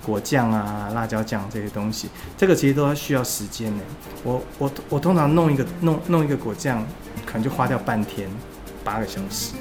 [0.04, 3.84] 果酱啊、辣椒酱这些东西，这个其实都要需要时间的。
[4.24, 6.86] 我我我通常弄一个弄弄一个果酱，
[7.26, 8.30] 可能就花掉半天，
[8.84, 9.54] 八个小时。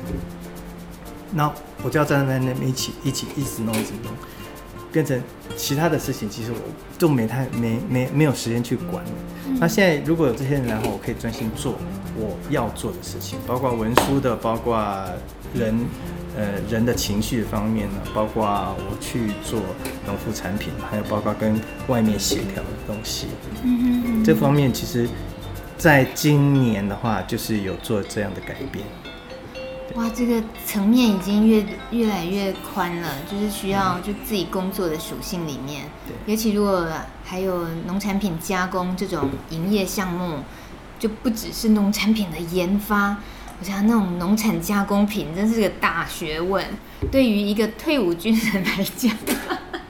[1.32, 1.48] 那
[1.84, 4.12] 我就要站在那边一起一起一直弄一直弄，
[4.92, 5.20] 变成
[5.56, 6.58] 其他的事情，其实我
[6.98, 9.04] 就没太没没没有时间去管。
[9.58, 11.74] 那现在如果有这些人来后，我可以专心做
[12.16, 14.78] 我要做的事情，包括文书的，包括
[15.54, 15.74] 人
[16.36, 18.44] 呃人的情绪方面呢，包括
[18.78, 19.60] 我去做
[20.06, 23.26] 农副产品，还有包括跟外面协调的东西。
[23.64, 25.08] 嗯，这方面其实
[25.76, 28.84] 在今年的话，就是有做这样的改变。
[29.96, 36.88] 哇，这个层面已经越越来越宽了，就是需要就自己工作的属性里面，对，尤其如果
[37.24, 40.38] 还有农产品加工这种营业项目，
[40.98, 43.16] 就不只是农产品的研发，
[43.58, 46.64] 我想那种农产加工品真是个大学问。
[47.10, 49.12] 对于一个退伍军人来讲，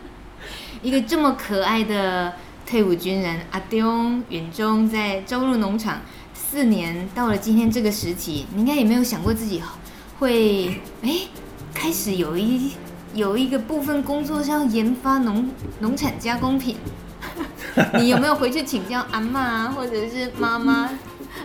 [0.81, 2.33] 一个这么可爱的
[2.65, 6.01] 退伍军人阿东允中，在朝鹿农场
[6.33, 9.63] 四年，到了今天这个时期，你应该也没有想过自己。
[10.21, 11.23] 会哎，
[11.73, 12.73] 开始有一
[13.15, 15.49] 有一个部分工作是要研发农
[15.81, 16.77] 农产加工品，
[17.99, 20.91] 你有没有回去请教阿妈啊，或者是妈妈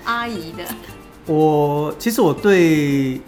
[0.04, 0.66] 阿姨的？
[1.26, 3.22] 我其实我对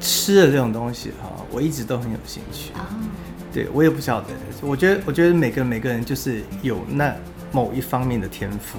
[0.00, 2.70] 吃的这种东西哈，我一直都很有兴趣。
[3.52, 4.28] 对，我也不晓得，
[4.62, 7.12] 我觉得我觉得每个每个人就是有那
[7.50, 8.78] 某一方面的天赋，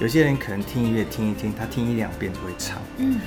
[0.00, 2.78] 有些人可能听音乐听一听，他听一两遍就会唱。
[2.96, 3.20] 嗯，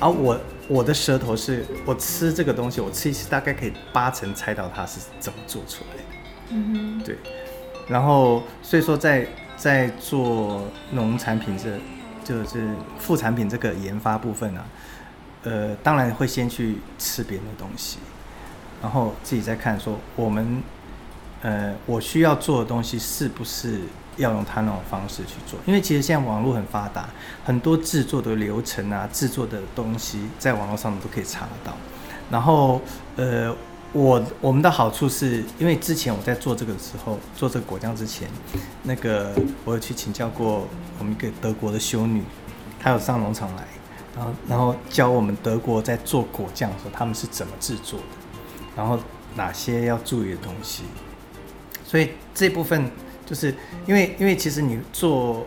[0.00, 0.40] 而我。
[0.70, 6.02] 我的舌头是，我吃这个东西，我吃一次大概可以八成猜到它是怎么做出来的。
[6.50, 7.18] 嗯哼，对。
[7.88, 11.76] 然后所以说在在做农产品这，
[12.24, 12.68] 就是
[13.00, 14.64] 副产品这个研发部分啊，
[15.42, 17.98] 呃，当然会先去吃别人的东西，
[18.80, 20.62] 然后自己再看说我们，
[21.42, 23.80] 呃，我需要做的东西是不是。
[24.20, 27.08] 要用他那种方式去做，因为其实现在网络很发达，
[27.42, 31.74] 很多制作的流程啊，制作的东西在网络上都可以查得到。
[32.30, 32.80] 然后，
[33.16, 33.54] 呃，
[33.92, 38.28] 我我们的好处是因为之前我在做这个时候，做这个果酱之前，
[38.82, 42.22] 那个我有去请教过我们一个德国的修女，
[42.78, 43.64] 她有上农场来，
[44.14, 48.04] 然后然后教我们德国在做果酱的时候他们是怎么制作的，
[48.76, 48.98] 然后
[49.34, 50.84] 哪些要注意的东西，
[51.84, 52.90] 所以这部分。
[53.30, 53.54] 就是
[53.86, 55.46] 因为，因为其实你做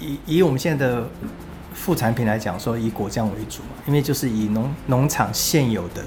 [0.00, 1.08] 以以我们现在的
[1.72, 6.04] 副产品来讲，说以果酱为主嘛，因为就是以农农场现有的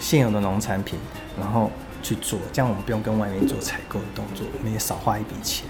[0.00, 0.98] 现有的农产品，
[1.38, 1.70] 然后
[2.02, 5.66] 去做，这样我们不用跟外面做采购的动作，我们也少花一笔钱，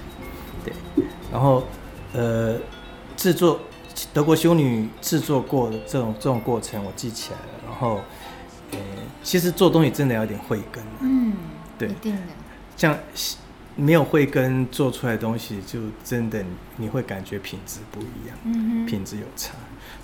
[0.63, 0.71] 对。
[1.29, 1.61] 然后
[2.13, 2.57] 呃，
[3.17, 3.59] 制作
[4.13, 7.45] 德国修女制作过的这种这种过程，我记起来了。
[7.67, 7.99] 然后
[8.71, 8.77] 呃，
[9.21, 11.33] 其实做东西真的要有点慧根，嗯，
[11.77, 12.21] 对，一定的，
[12.77, 12.97] 像。
[13.75, 16.43] 没有慧根做出来的东西，就真的
[16.77, 19.53] 你会感觉品质不一样，嗯、品质有差。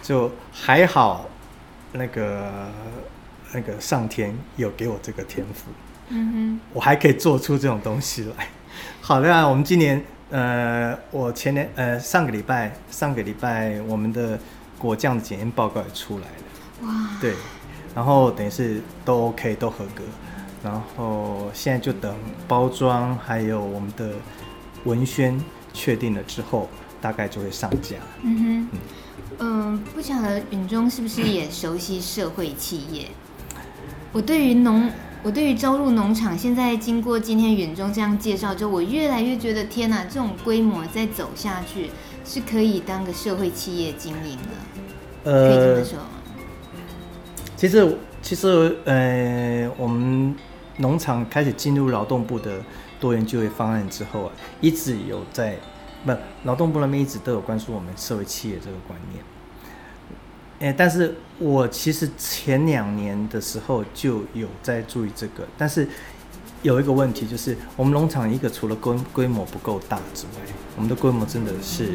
[0.02, 1.30] 就还好，
[1.94, 2.72] 那个
[3.54, 5.70] 那个上天有给我这个天赋，
[6.10, 8.48] 嗯，我还可以做出这种东西来。
[9.00, 14.40] 好的啊，我们今年呃，我前年呃上个礼拜上个礼拜我们的
[14.78, 17.36] 果酱的检验报告也出来了，哇，对，
[17.96, 20.04] 然后等于是都 OK 都合格。
[20.64, 22.16] 然后现在就等
[22.48, 24.12] 包装，还有我们的
[24.84, 25.42] 文宣
[25.74, 26.70] 确定了之后，
[27.02, 27.96] 大概就会上架。
[28.22, 28.68] 嗯哼，
[29.40, 33.08] 嗯，嗯，不晓得允中是不是也熟悉社会企业？
[34.12, 34.88] 我对于农，
[35.24, 41.90] 我对于招入农场，现在经过今天允中这样介绍之后，我越来越觉得天哪，这种规模再走下去
[42.24, 45.32] 是可以当个社会企业经营的。
[45.32, 46.10] 呃，可以这么说吗？
[47.58, 50.36] 其实，其实，呃，我们。
[50.82, 52.62] 农场开始进入劳动部的
[53.00, 55.58] 多元就业方案之后啊，一直有在
[56.06, 56.12] 不
[56.44, 59.24] 劳动部那边一直都有关注我们社会企业这个观念。
[60.60, 65.88] 哎，但是我其实前两年的时候就有在注意这个，但是
[66.62, 71.94] 有一个问题就是，我们农场一个除了规规模不够大之外，我们的规模真的是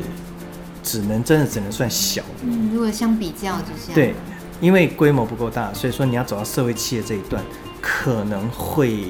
[0.83, 2.25] 只能真的只能算小。
[2.42, 4.14] 嗯，如果相比较之下，对，
[4.61, 7.42] 因为规模不够大，所以说你要走到社会企业这一段，
[7.81, 9.05] 可能会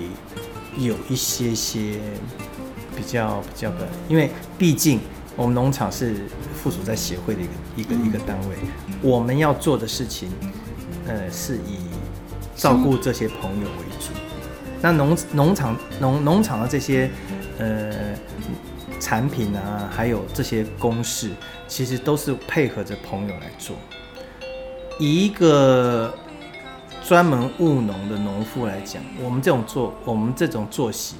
[0.76, 2.00] 有一些些
[2.96, 5.00] 比较比较的，因为毕竟。
[5.38, 6.14] 我们农场是
[6.54, 8.56] 附属在协会的一个一个一个单位，
[9.02, 10.30] 我们要做的事情，
[11.06, 11.76] 呃，是以
[12.56, 14.14] 照顾这些朋友为主。
[14.80, 17.10] 那农农场农农场的这些
[17.58, 17.92] 呃
[18.98, 21.28] 产品啊，还有这些公式，
[21.68, 23.76] 其实都是配合着朋友来做。
[24.98, 26.14] 以一个
[27.04, 31.16] 专门务农的农夫来讲，我们这种做我们这种作息。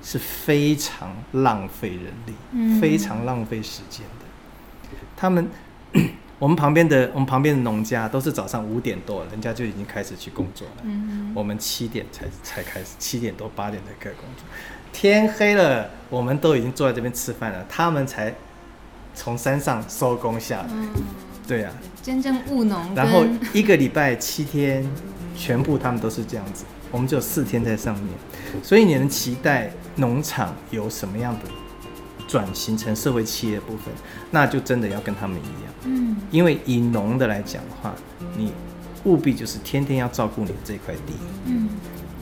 [0.00, 4.96] 是非常浪费人力，嗯、非常浪费时间的。
[5.16, 5.50] 他们，
[6.38, 10.82] 我们旁边的我们旁边的农家都是早上五点多，人家就已经开始去工作了。
[10.84, 14.46] 嗯、我们七点才才开始，七点多八点才开始工作。
[14.92, 18.32] 天黑了，我们都已经坐在这边吃饭了，他们才
[19.12, 20.68] 从山上收工下来。
[20.70, 20.88] 嗯、
[21.50, 22.94] 对啊，真正务农。
[22.94, 24.88] 然后一个礼拜七天，
[25.36, 26.64] 全部他们都是这样子。
[26.92, 28.06] 我们只有四天在上面，
[28.62, 31.40] 所以你能期待农场有什么样的
[32.28, 33.92] 转型成社会企业的部分，
[34.30, 35.74] 那就真的要跟他们一样。
[35.86, 37.92] 嗯，因为以农的来讲的话，
[38.36, 38.52] 你
[39.02, 41.14] 务必就是天天要照顾你这块地，
[41.46, 41.68] 嗯，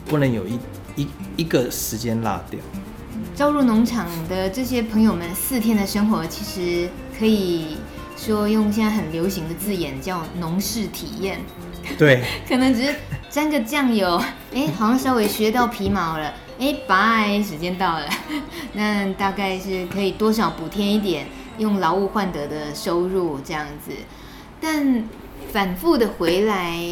[0.07, 0.59] 不能有一
[0.97, 2.59] 一一个时间落掉。
[3.37, 6.88] 招入农场的这些朋友们，四天的生活其实
[7.19, 7.77] 可以
[8.18, 11.38] 说用现在很流行的字眼叫农事体验。
[11.96, 12.94] 对， 可能只是。
[13.31, 14.16] 沾个酱油，
[14.54, 18.09] 哎，好像稍微学到皮毛了，哎，拜，时间到了，
[18.72, 21.26] 那大概是可以多少补贴一点，
[21.59, 23.92] 用劳务换得的收入这样子，
[24.62, 25.04] 但
[25.52, 26.83] 反复的回来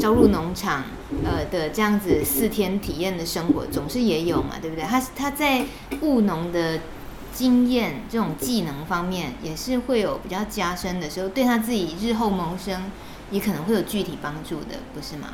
[0.00, 0.84] 招入农场，
[1.22, 4.86] 呃的这样子四天体验的生活，总是也有嘛，对不对？
[4.86, 5.66] 他他在
[6.00, 6.80] 务农的
[7.34, 12.84] 经验这种技能方面，也是会有比较加深的时候，对他自己日后谋生
[13.30, 15.28] 也可能会有具体帮助的，不是吗？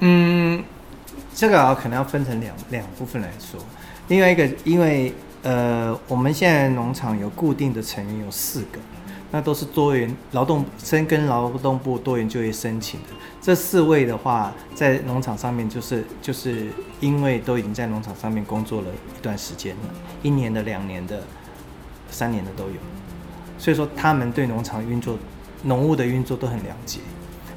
[0.00, 0.62] 嗯，
[1.34, 3.58] 这个啊，可能要分成两两部分来说。
[4.08, 8.78] 另外一个，因为呃，我们现在农场有固定的成员有四个，
[9.30, 13.06] 那都是多元劳动生跟劳动部多元就业申请的。
[13.40, 16.68] 这四位的话，在农场上面就是就是
[17.00, 19.82] 因为都已经在农场上面工作了一段时间了，
[20.22, 21.22] 一年的、两年的、
[22.10, 22.74] 三年的都有，
[23.56, 25.16] 所以说他们对农场运作、
[25.62, 27.00] 农务的运作都很了解。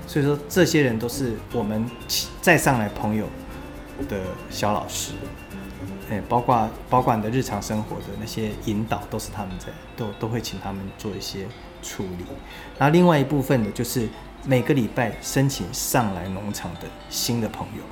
[0.05, 1.89] 所以说，这些人都是我们
[2.41, 3.25] 再上来朋友
[4.07, 5.13] 的小老师，
[6.09, 11.45] 哎，包括包括你的日常生活的那些引导，都是他们在都都会请他们做一些
[11.81, 12.25] 处理。
[12.77, 14.07] 然后另外一部分的就是
[14.45, 17.83] 每个礼拜申请上来农场的新的朋友，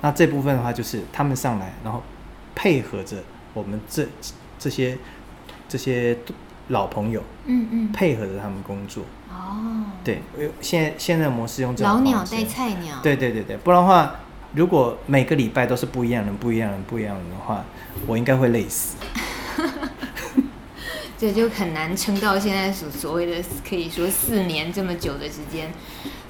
[0.00, 2.02] 那这部分的话就是他们上来，然后
[2.54, 3.16] 配合着
[3.54, 4.06] 我们这
[4.58, 4.98] 这些
[5.68, 6.18] 这些
[6.68, 9.04] 老朋友，嗯嗯，配合着他们工作。
[9.30, 10.20] 哦，对，
[10.60, 14.16] 现在现在的模式用这种老鸟带菜鸟，对对对对，不然的话，
[14.54, 17.64] 如果每个礼拜都是不一样人、不一样人、不一样人的话，
[18.06, 18.96] 我应该会累死。
[21.18, 25.72] 这就很难撑到现在所所谓的可以说四年这么久的时间。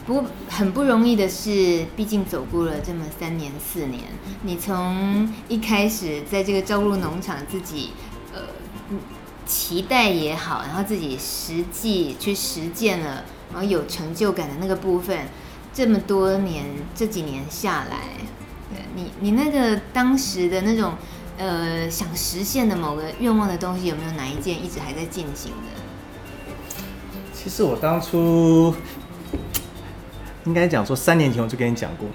[0.06, 4.04] 不过很不容易的是，毕竟走过了这么三年四年，
[4.42, 7.90] 你从一开始在这个招入农场自己，
[8.34, 8.40] 呃。
[9.44, 15.20] 期待也好，然后自己实际去实践了，然后有成就感的那个部分，
[15.78, 17.98] 这么多年这几年下来，
[18.68, 20.94] 对你你那个当时的那种
[21.38, 26.82] 呃想实现的某个愿望的东西，有没有哪一件一直还在进行的？
[27.32, 28.74] 其实我当初
[30.46, 32.08] 应该讲说，三年前我就跟你讲过，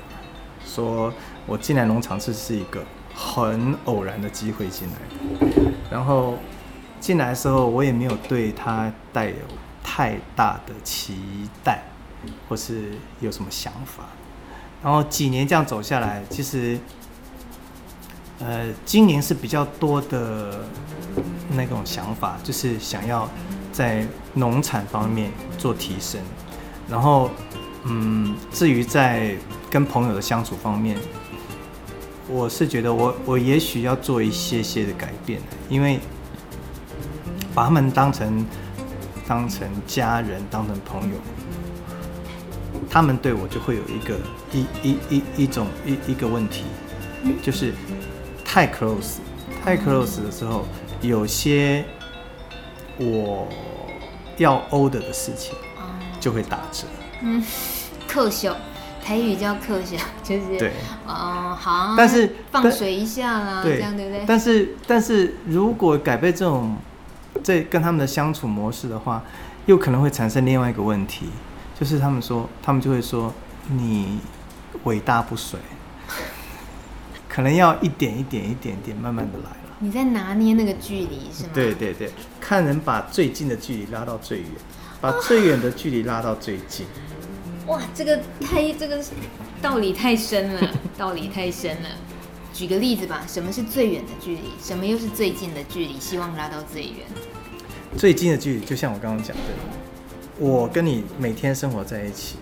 [0.66, 1.14] 说
[1.46, 2.84] 我进来农场这是一个
[3.16, 4.96] 很偶然的机会进来，
[5.90, 6.38] 然后。
[7.00, 9.36] 进来的时候，我也没有对他带有
[9.84, 11.18] 太大的期
[11.62, 11.84] 待，
[12.48, 14.06] 或是有什么想法。
[14.84, 16.78] 然后几年这样走下来，其实，
[18.40, 20.66] 呃，今年是比较多的
[21.52, 23.30] 那种想法，就是想要
[23.72, 26.22] 在农产方面做提升。
[26.90, 27.30] 然后，
[27.86, 29.36] 嗯，至于在
[29.70, 30.98] 跟朋友的相处方面，
[32.28, 36.00] 我是觉得我我也许要做一些些的改变，因为。
[37.56, 38.44] 把他们当成
[39.28, 41.16] 当成家人，当成朋友，
[42.94, 44.16] 他们对我就会有一个
[44.52, 46.64] 一一一一种一一个问题，
[47.42, 47.74] 就是
[48.46, 49.16] 太 close，
[49.66, 50.64] 太 close 的时候，
[51.02, 51.84] 有些
[53.00, 53.48] 我
[54.38, 55.56] 要 order 的事情
[56.20, 56.86] 就会打折。
[57.24, 57.44] 嗯，
[58.08, 58.56] 克秀，
[59.04, 60.74] 台语叫克秀， 就是对，
[61.08, 64.24] 哦，好，但是放水一下啦，这样对不对？
[64.28, 66.78] 但是但是如果改变这种
[67.44, 69.24] 这跟他们的相处模式的话，
[69.66, 71.30] 又可能会产生另外一个问题，
[71.84, 73.34] 就是他们说，他们就会说
[73.68, 74.18] 你
[74.86, 75.60] 伟大不遂。
[77.28, 79.58] 可能要一点一点一点点慢慢的来了。
[79.80, 81.50] 你在拿捏那个距离是吗？
[81.54, 82.10] 对对对，
[82.40, 84.48] 看人把最近的距离拉到最远，
[85.02, 86.86] 把最远的距离拉到最近。
[87.68, 89.04] 哇，这个太这个
[89.62, 91.90] 道理太深了，道理太深了。
[92.54, 94.52] 举个例子吧，什么是最远的距离？
[94.62, 96.00] 什么又是最近的距离？
[96.00, 97.00] 希望拉到最远。
[97.98, 99.44] 最近的距离，就像我刚刚讲的，
[100.40, 102.38] 我跟你每天生活在一起。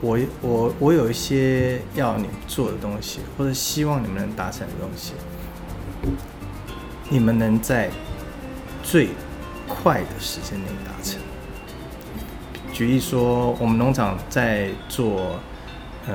[0.00, 5.12] 我我我有一些要你做的东西，或者希望你们能达成的东西，
[7.10, 7.90] 你们能在
[8.82, 9.10] 最
[9.68, 11.20] 快的时间内达成。
[12.72, 15.38] 举例说，我们农场在做
[16.08, 16.14] 呃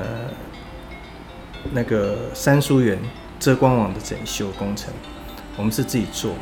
[1.72, 2.98] 那个三苏园
[3.38, 4.92] 遮光网的整修工程，
[5.56, 6.32] 我们是自己做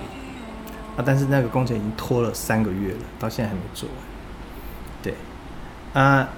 [0.97, 4.14] 啊，但是那个工程已经拖了三个月了，到现在还没做完。
[5.05, 5.15] 对
[5.93, 6.29] 啊。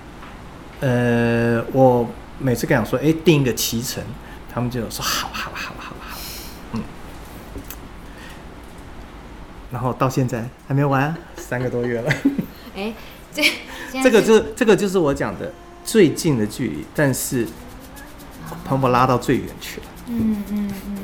[0.79, 2.07] 呃，我
[2.39, 4.05] 每次跟他说，哎，定一个骑程，
[4.53, 6.19] 他们就说好，好，好，好，好，
[6.73, 6.83] 嗯。
[9.73, 12.13] 然后到现在还没完啊，三个多月了。
[12.77, 12.93] 哎，
[13.33, 13.43] 这
[14.03, 15.51] 这个就这个就是我讲的
[15.83, 17.47] 最近的距离，但是
[18.69, 19.87] 把我拉到最远去了。
[20.09, 20.99] 嗯嗯嗯，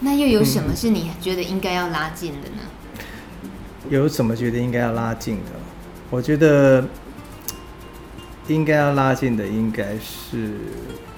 [0.00, 2.58] 那又有什么是你觉得应该要拉近的呢？
[3.88, 5.52] 有什么觉得应该要拉近的？
[6.10, 6.86] 我觉得。
[8.48, 10.58] 应该要拉近的，应该是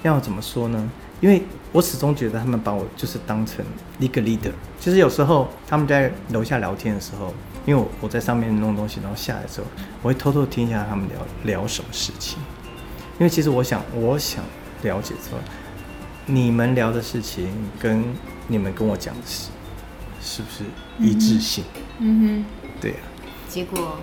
[0.03, 0.89] 要怎么说呢？
[1.19, 3.65] 因为我始终觉得他们把我就是当成
[3.99, 4.51] 一个 leader。
[4.79, 7.33] 其实有时候他们在楼下聊天的时候，
[7.65, 9.67] 因为我我在上面弄东西，然后下来的时候，
[10.03, 11.17] 我会偷偷听一下他们聊
[11.59, 12.37] 聊什么事情。
[13.19, 14.43] 因为其实我想，我想
[14.83, 15.37] 了解说，
[16.27, 17.49] 你们聊的事情
[17.79, 18.03] 跟
[18.47, 19.49] 你们跟我讲的事，
[20.21, 20.63] 是不是
[20.99, 21.63] 一致性？
[21.99, 22.45] 嗯哼，
[22.79, 22.99] 对啊。
[23.49, 23.97] 结果，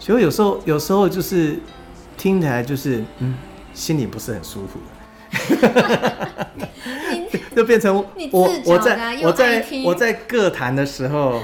[0.00, 1.58] 所以有时候有时候就是。
[2.18, 3.34] 听起来就是嗯，
[3.72, 4.78] 心里不是很舒服，
[7.54, 7.94] 就变成
[8.32, 11.40] 我我在我在我在各谈的时候，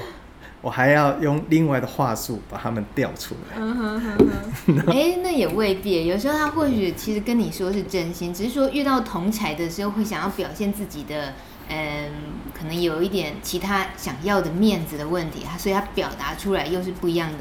[0.61, 3.57] 我还要用另外的话术把他们调出来。
[3.59, 4.19] 嗯哼哼
[4.67, 6.07] 哼，哎， 那也未必。
[6.07, 11.35] 有时候他或许其实跟你说是真心，只是说遇到同才的时候会想要表现自己的，
[11.69, 12.11] 嗯，
[12.53, 17.39] 可能有一点其他想要的面子的问题，所以他表达出来又是不一样的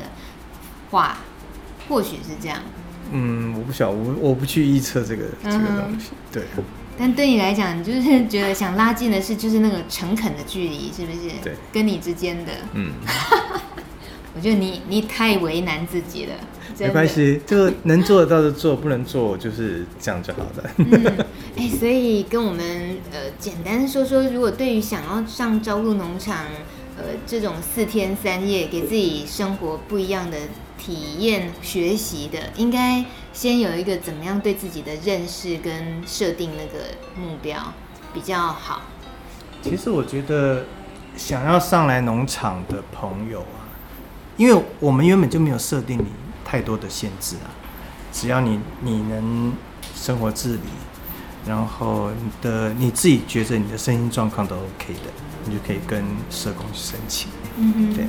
[0.92, 1.18] 话，
[1.88, 2.60] 或许是这样。
[3.14, 6.44] 嗯，我不晓，我我不去预测这个这个东西，对。
[6.98, 11.30] 但对你来讲，你就是觉得想拉近的是，就是那个诚恳的距离，是不是？
[11.44, 11.54] 对。
[11.72, 12.92] 跟你之间的，嗯。
[14.36, 16.34] 我觉得你你太为难自己了。
[16.80, 20.72] 没关系，这个能做得到就做，不能做就是这样就好了。
[20.78, 21.06] 嗯，
[21.56, 26.46] 哎、欸，所以跟我们呃简单说说，如果对于想要上朝露农场，
[26.98, 30.38] 呃这种四天三夜给自己生活不一样的。
[30.78, 37.74] 体验学习的，应该先有一个怎么样对自己的认识跟设定那个目标
[38.14, 38.82] 比较好。
[39.62, 40.66] 其实我觉得
[41.16, 43.64] 想要上来农场的朋友啊，
[44.36, 46.06] 因为我们原本就没有设定你
[46.44, 47.48] 太多的限制啊，
[48.12, 49.54] 只要你你能
[49.96, 50.62] 生活自理，
[51.48, 55.12] 然后你的你自己觉得你的身心状况都 OK 的，
[55.46, 57.30] 你就可以跟社工去申请。
[57.58, 58.06] 嗯嗯，对。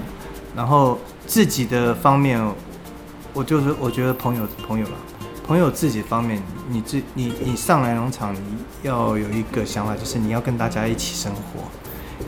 [0.56, 2.40] 然后自己的方面，
[3.32, 4.92] 我就是我觉得朋友朋友吧，
[5.46, 8.40] 朋友自己方面，你自你你上来农场，你
[8.82, 11.60] 要有一个想法，就是你要跟大家一起生活，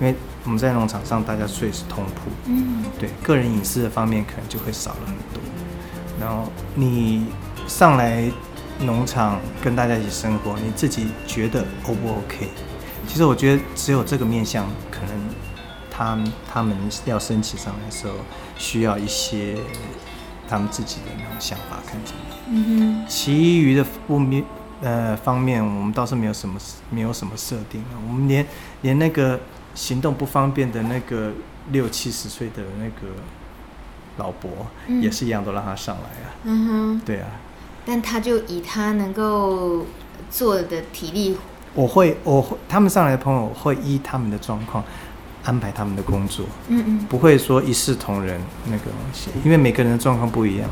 [0.01, 5.43] 因为我们在农场上大家睡是通铺，嗯，对，个人隐私的方面可能就会少了很多。
[6.19, 7.27] 然后你
[7.67, 8.31] 上来
[8.81, 12.49] 农场跟大家一起生活，你自己觉得 O 不 OK？
[13.07, 15.15] 其实我觉得只有这个面向可能。
[15.99, 16.77] 他他们
[17.07, 18.13] 要申请上来的时候，
[18.59, 19.57] 需要一些
[20.49, 22.39] 他们自己的那种想法，看怎么样。
[22.49, 23.07] 嗯哼。
[23.09, 24.45] 其余的不面
[24.83, 26.59] 呃方面，我们倒是没有什么
[26.91, 27.95] 没有什么设定啊。
[28.09, 28.47] 我们连
[28.83, 29.41] 连那个
[29.75, 31.33] 行动不方便的那个
[31.73, 33.15] 六七十岁的那个
[34.19, 34.51] 老伯，
[34.87, 36.35] 嗯、也是一样，都让他上来啊。
[36.45, 37.01] 嗯哼。
[37.05, 37.29] 对啊。
[37.85, 39.87] 但他就以他能够
[40.31, 41.37] 做的体力，
[41.75, 44.83] 我会我会他们上来的朋友会依他们的状况。
[45.47, 50.69] 安排他们的工作，嗯嗯，不会说一视同仁那个东西，因为每个人的状况不一样。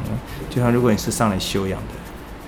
[0.51, 1.95] 就像如果你是上来休养的，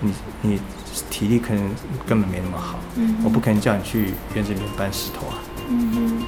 [0.01, 0.13] 你
[0.43, 0.61] 你
[1.09, 1.71] 体力可能
[2.07, 5.39] 根本没那么好，嗯，我不可能叫你去院子里面搬石头啊。
[5.69, 6.23] 嗯哼。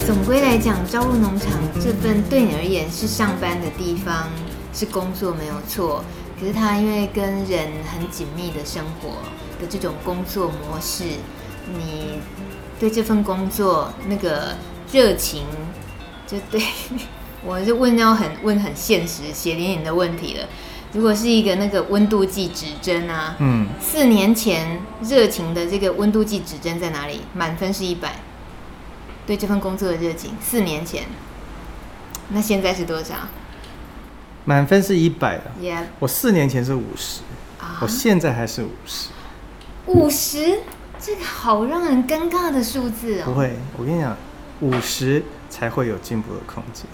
[0.00, 4.28] 总归来讲，朝鹿农场这份对你而言是上班的地方，
[4.74, 6.04] 是工作没有错。
[6.40, 9.18] 可是它因为跟人很紧密的生活
[9.60, 11.04] 的这种工作模式，
[11.72, 12.18] 你
[12.78, 14.56] 对这份工作那个
[14.92, 15.44] 热情，
[16.26, 16.62] 就对，
[17.44, 20.48] 我就问要很问很现实、血淋淋的问题了。
[20.92, 27.20] 如果是一个那个温度计指针啊，嗯，四年前热情的这个温度计指针在哪里？
[27.32, 28.16] 满分是一百，
[29.24, 31.04] 对这份工作的热情，四年前，
[32.30, 33.14] 那现在是多少？
[34.44, 35.84] 满分是一百的，Yeah.
[36.00, 37.20] 我四年前是五十，
[37.82, 39.10] 我现在还是五十。
[39.92, 40.60] 五十，
[41.00, 43.24] 这个好让人尴尬的数字哦。
[43.26, 44.16] 不会，我跟你讲，
[44.60, 46.86] 五十才会有进步的空间。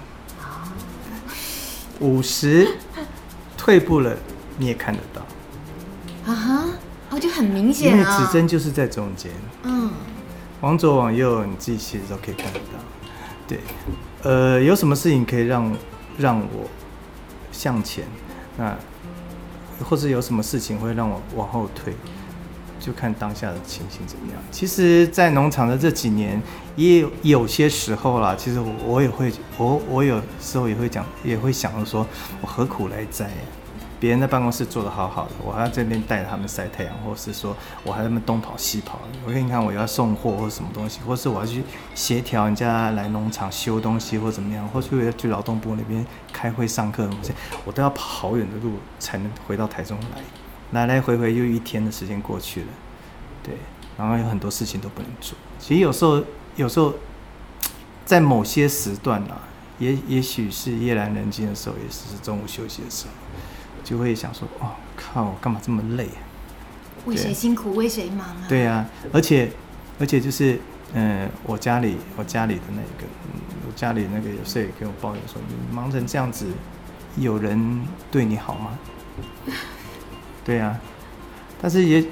[2.00, 2.76] 五十。
[3.58, 4.16] 退步了，
[4.58, 5.20] 你也看得到。
[6.24, 6.64] 啊哈，
[7.10, 7.96] 哦，就很明显啊。
[7.96, 9.32] 因为指针就是在中间。
[9.64, 9.90] 嗯。
[10.60, 12.78] 往左往右，你自己其实都可以看得到。
[13.48, 13.58] 对。
[14.22, 15.76] 呃，有什么事情可以让
[16.16, 16.70] 让我
[17.50, 18.04] 向前？
[18.56, 18.76] 那
[19.84, 21.92] 或者有什么事情会让我往后退？
[22.86, 24.40] 就看当下的情形怎么样。
[24.52, 26.40] 其实，在农场的这几年，
[26.76, 32.06] 也有有些时候啦，其实我我也会，我我有时候也会讲，也会想着说，
[32.40, 33.28] 我何苦来哉？
[33.98, 39.00] 别人在办公室做得好好的，我还要这边带着他们晒太阳，或是说我还在那边东跑西跑。
[39.26, 41.64] 我给你看，我要送货或什么东西，或是我要去
[41.94, 47.08] 协调人家来农场修东西或怎么样，或是我要去劳动部那边开会上课，
[47.64, 50.22] 我都要跑好远的路才能回到台中来。
[50.72, 52.66] 来来回回又一天的时间过去了，
[53.42, 53.54] 对，
[53.96, 55.36] 然后有很多事情都不能做。
[55.58, 56.22] 其实有时候，
[56.56, 56.94] 有时候
[58.04, 59.40] 在某些时段啊，
[59.78, 63.12] 也也许是夜阑人静的时候，也是中午休息的时候，
[63.84, 66.20] 就会想说：哦，靠，我干嘛这么累啊？
[67.06, 68.46] 为谁辛苦为谁忙啊？
[68.48, 69.50] 对啊，而且
[70.00, 70.58] 而且就是，
[70.92, 73.06] 嗯，我家里我家里的那个，
[73.66, 76.46] 我家里那个有时候也跟我抱怨说：你忙成这样子，
[77.16, 78.76] 有人对你好吗？
[80.46, 80.80] 对呀、啊，
[81.60, 82.04] 但是也，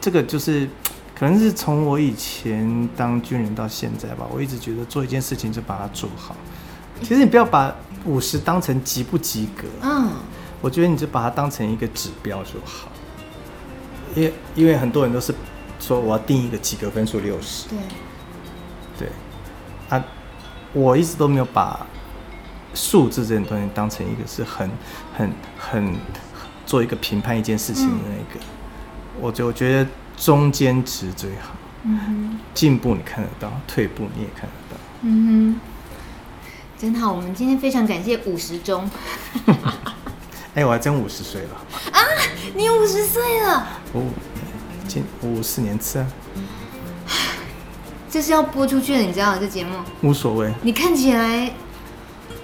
[0.00, 0.66] 这个就是，
[1.14, 6.34] 可能是从我以前当军人到现在吧，我一直觉得做一件事情就把它做好。
[7.02, 7.76] 其实你不要把
[8.06, 10.08] 五十当成及不及格，嗯，
[10.62, 12.88] 我觉得你就把它当成一个指标就好。
[14.14, 15.34] 因为因为很多人都是
[15.78, 17.78] 说我要定一个及格分数六十，对，
[19.00, 19.08] 对，
[19.90, 20.02] 啊，
[20.72, 21.86] 我一直都没有把
[22.72, 24.70] 数字这种东西当成一个是很
[25.14, 25.94] 很很。
[26.72, 31.52] 做一个评判一件事情的那个，嗯、我就觉得中间值最好。
[31.82, 34.80] 嗯，进步你看得到，退步你也看得到。
[35.02, 35.60] 嗯哼，
[36.78, 37.12] 真好。
[37.12, 38.90] 我们今天非常感谢五十中。
[40.54, 41.50] 哎、欸，我还真五十岁了。
[41.92, 42.00] 啊，
[42.56, 43.66] 你五十岁了？
[43.92, 44.06] 哦，
[44.88, 46.06] 今五四年次啊。
[48.08, 49.76] 这是要播出去的，你知道这节目？
[50.00, 50.50] 无所谓。
[50.62, 51.52] 你看起来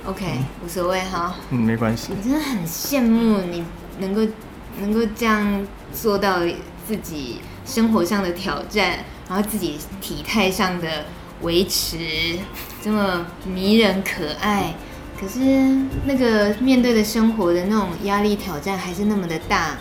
[0.05, 1.35] ，OK，、嗯、无所谓哈。
[1.49, 2.09] 嗯，没关系。
[2.11, 3.65] 我真的很羡慕你。
[3.99, 4.33] 能够
[4.81, 6.41] 能够这样做到
[6.87, 11.05] 自己生活上的挑战，然后自己体态上的
[11.43, 11.99] 维持
[12.83, 14.75] 这么迷人可爱，
[15.21, 15.41] 可是
[16.05, 19.77] 那个面对的生活的那种压力挑战还是那么的大，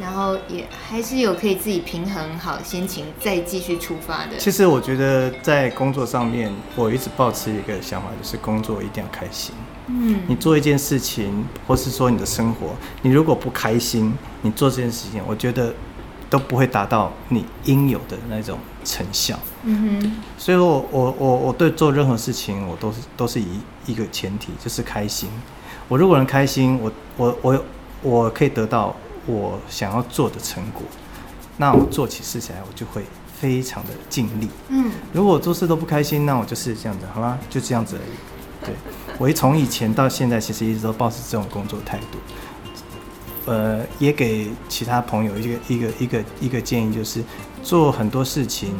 [0.00, 4.36] 然后也还是有可以自己平衡好心情再继续出发的。
[4.38, 9.54] 其实我觉得在工作上面，我一直抱持一个想法，就是工作一定要开心。
[9.88, 14.12] 嗯，你做一件事情，或是说你的生活，你如果不开心，
[14.42, 15.74] 你做这件事情，我觉得
[16.28, 19.38] 都不会达到你应有的那种成效。
[19.64, 23.46] 嗯哼，所以我我我我对做任何事情，我都是都是以
[23.86, 25.28] 一个前提，就是开心。
[25.88, 27.64] 我如果能开心，我我我
[28.02, 28.94] 我可以得到
[29.26, 30.82] 我想要做的成果，
[31.56, 33.02] 那我做起事情来，我就会
[33.40, 34.48] 非常的尽力。
[34.68, 37.38] 嗯，如果我做事都不开心，那我就是这样子，好吗？
[37.48, 38.16] 就这样子而已。
[38.64, 38.74] 对。
[39.18, 42.18] 我从以前到现在，其实一直都抱持这种工作态度。
[43.46, 47.24] 呃，也给其他朋友一个一个一个一个建议，就是
[47.62, 48.74] 做很多事情，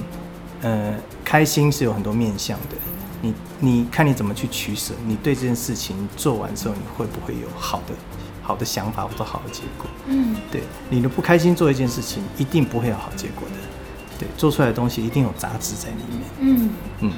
[0.61, 2.77] 呃，开心是有很多面向的。
[3.23, 4.93] 你你看你怎么去取舍？
[5.07, 7.95] 你对这件事情做完之后，你会不会有好的
[8.43, 9.87] 好的想法或者好的结果？
[10.07, 13.55] 嗯，对，你的不开心做一件事情，一定不会有好结果的。
[14.19, 16.23] 对，做出来的东西一定有杂质在里面。
[16.41, 16.71] 嗯
[17.01, 17.13] 嗯。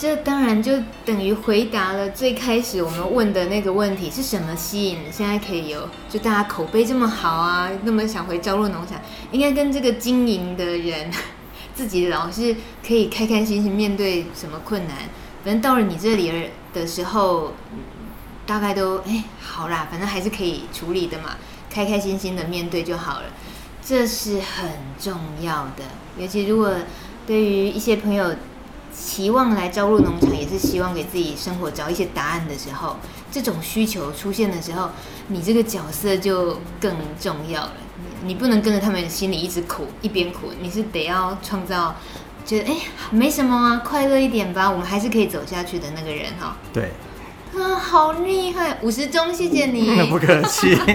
[0.00, 0.72] 这当然就
[1.04, 8.98] 等于回答了最开始我们问的那个问题：是什么吸引现在可以有就大家口碑这么好啊，那么想回朝鹿农场？
[9.30, 11.10] 应该跟这个经营的人
[11.74, 14.96] 自己老是可以开开心心面对什么困难，
[15.44, 16.32] 反正到了你这里
[16.72, 17.52] 的时候，
[18.46, 21.36] 大概都哎好啦，反正还是可以处理的嘛，
[21.68, 23.26] 开开心心的面对就好了，
[23.84, 25.84] 这是很重要的。
[26.16, 26.74] 尤其如果
[27.26, 28.34] 对于一些朋友。
[28.92, 32.96] 期望来招入农场，也是希望给自己生活找一些答案的时候，
[33.30, 34.90] 这种需求出现的时候，
[35.28, 37.72] 你这个角色就更重要了。
[38.24, 41.94] 你不能跟着他们心里一直苦，一边苦，你是得要创造，
[42.44, 42.76] 觉得哎，
[43.10, 46.56] 没什么啊，快乐一点吧，我们还是可以走下去的那个人哈。
[46.72, 46.90] 对。
[47.58, 48.78] 啊，好厉害！
[48.82, 49.96] 五十中，谢谢你。
[49.96, 50.76] 那 不客气。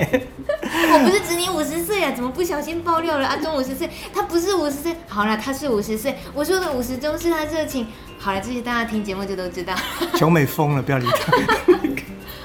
[0.93, 3.27] 我不是指你五十岁啊，怎么不小心爆料了？
[3.27, 4.95] 阿中五十岁，他不是五十岁。
[5.07, 6.15] 好了，他是五十岁。
[6.33, 7.87] 我说的五十中是他热情。
[8.17, 9.73] 好了，这些大家听节目就都知道。
[10.15, 11.33] 琼美疯了，不要理他。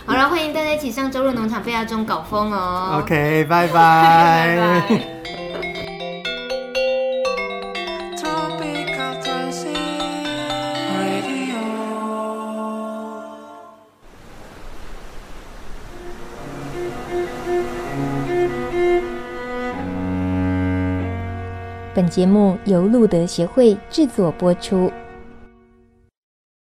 [0.07, 3.01] 好了，欢迎大家一起上周日农场被阿中搞疯哦。
[3.03, 3.73] OK，拜拜。
[3.77, 5.20] 拜拜。
[22.01, 24.91] 本节目由路德协会制作播出。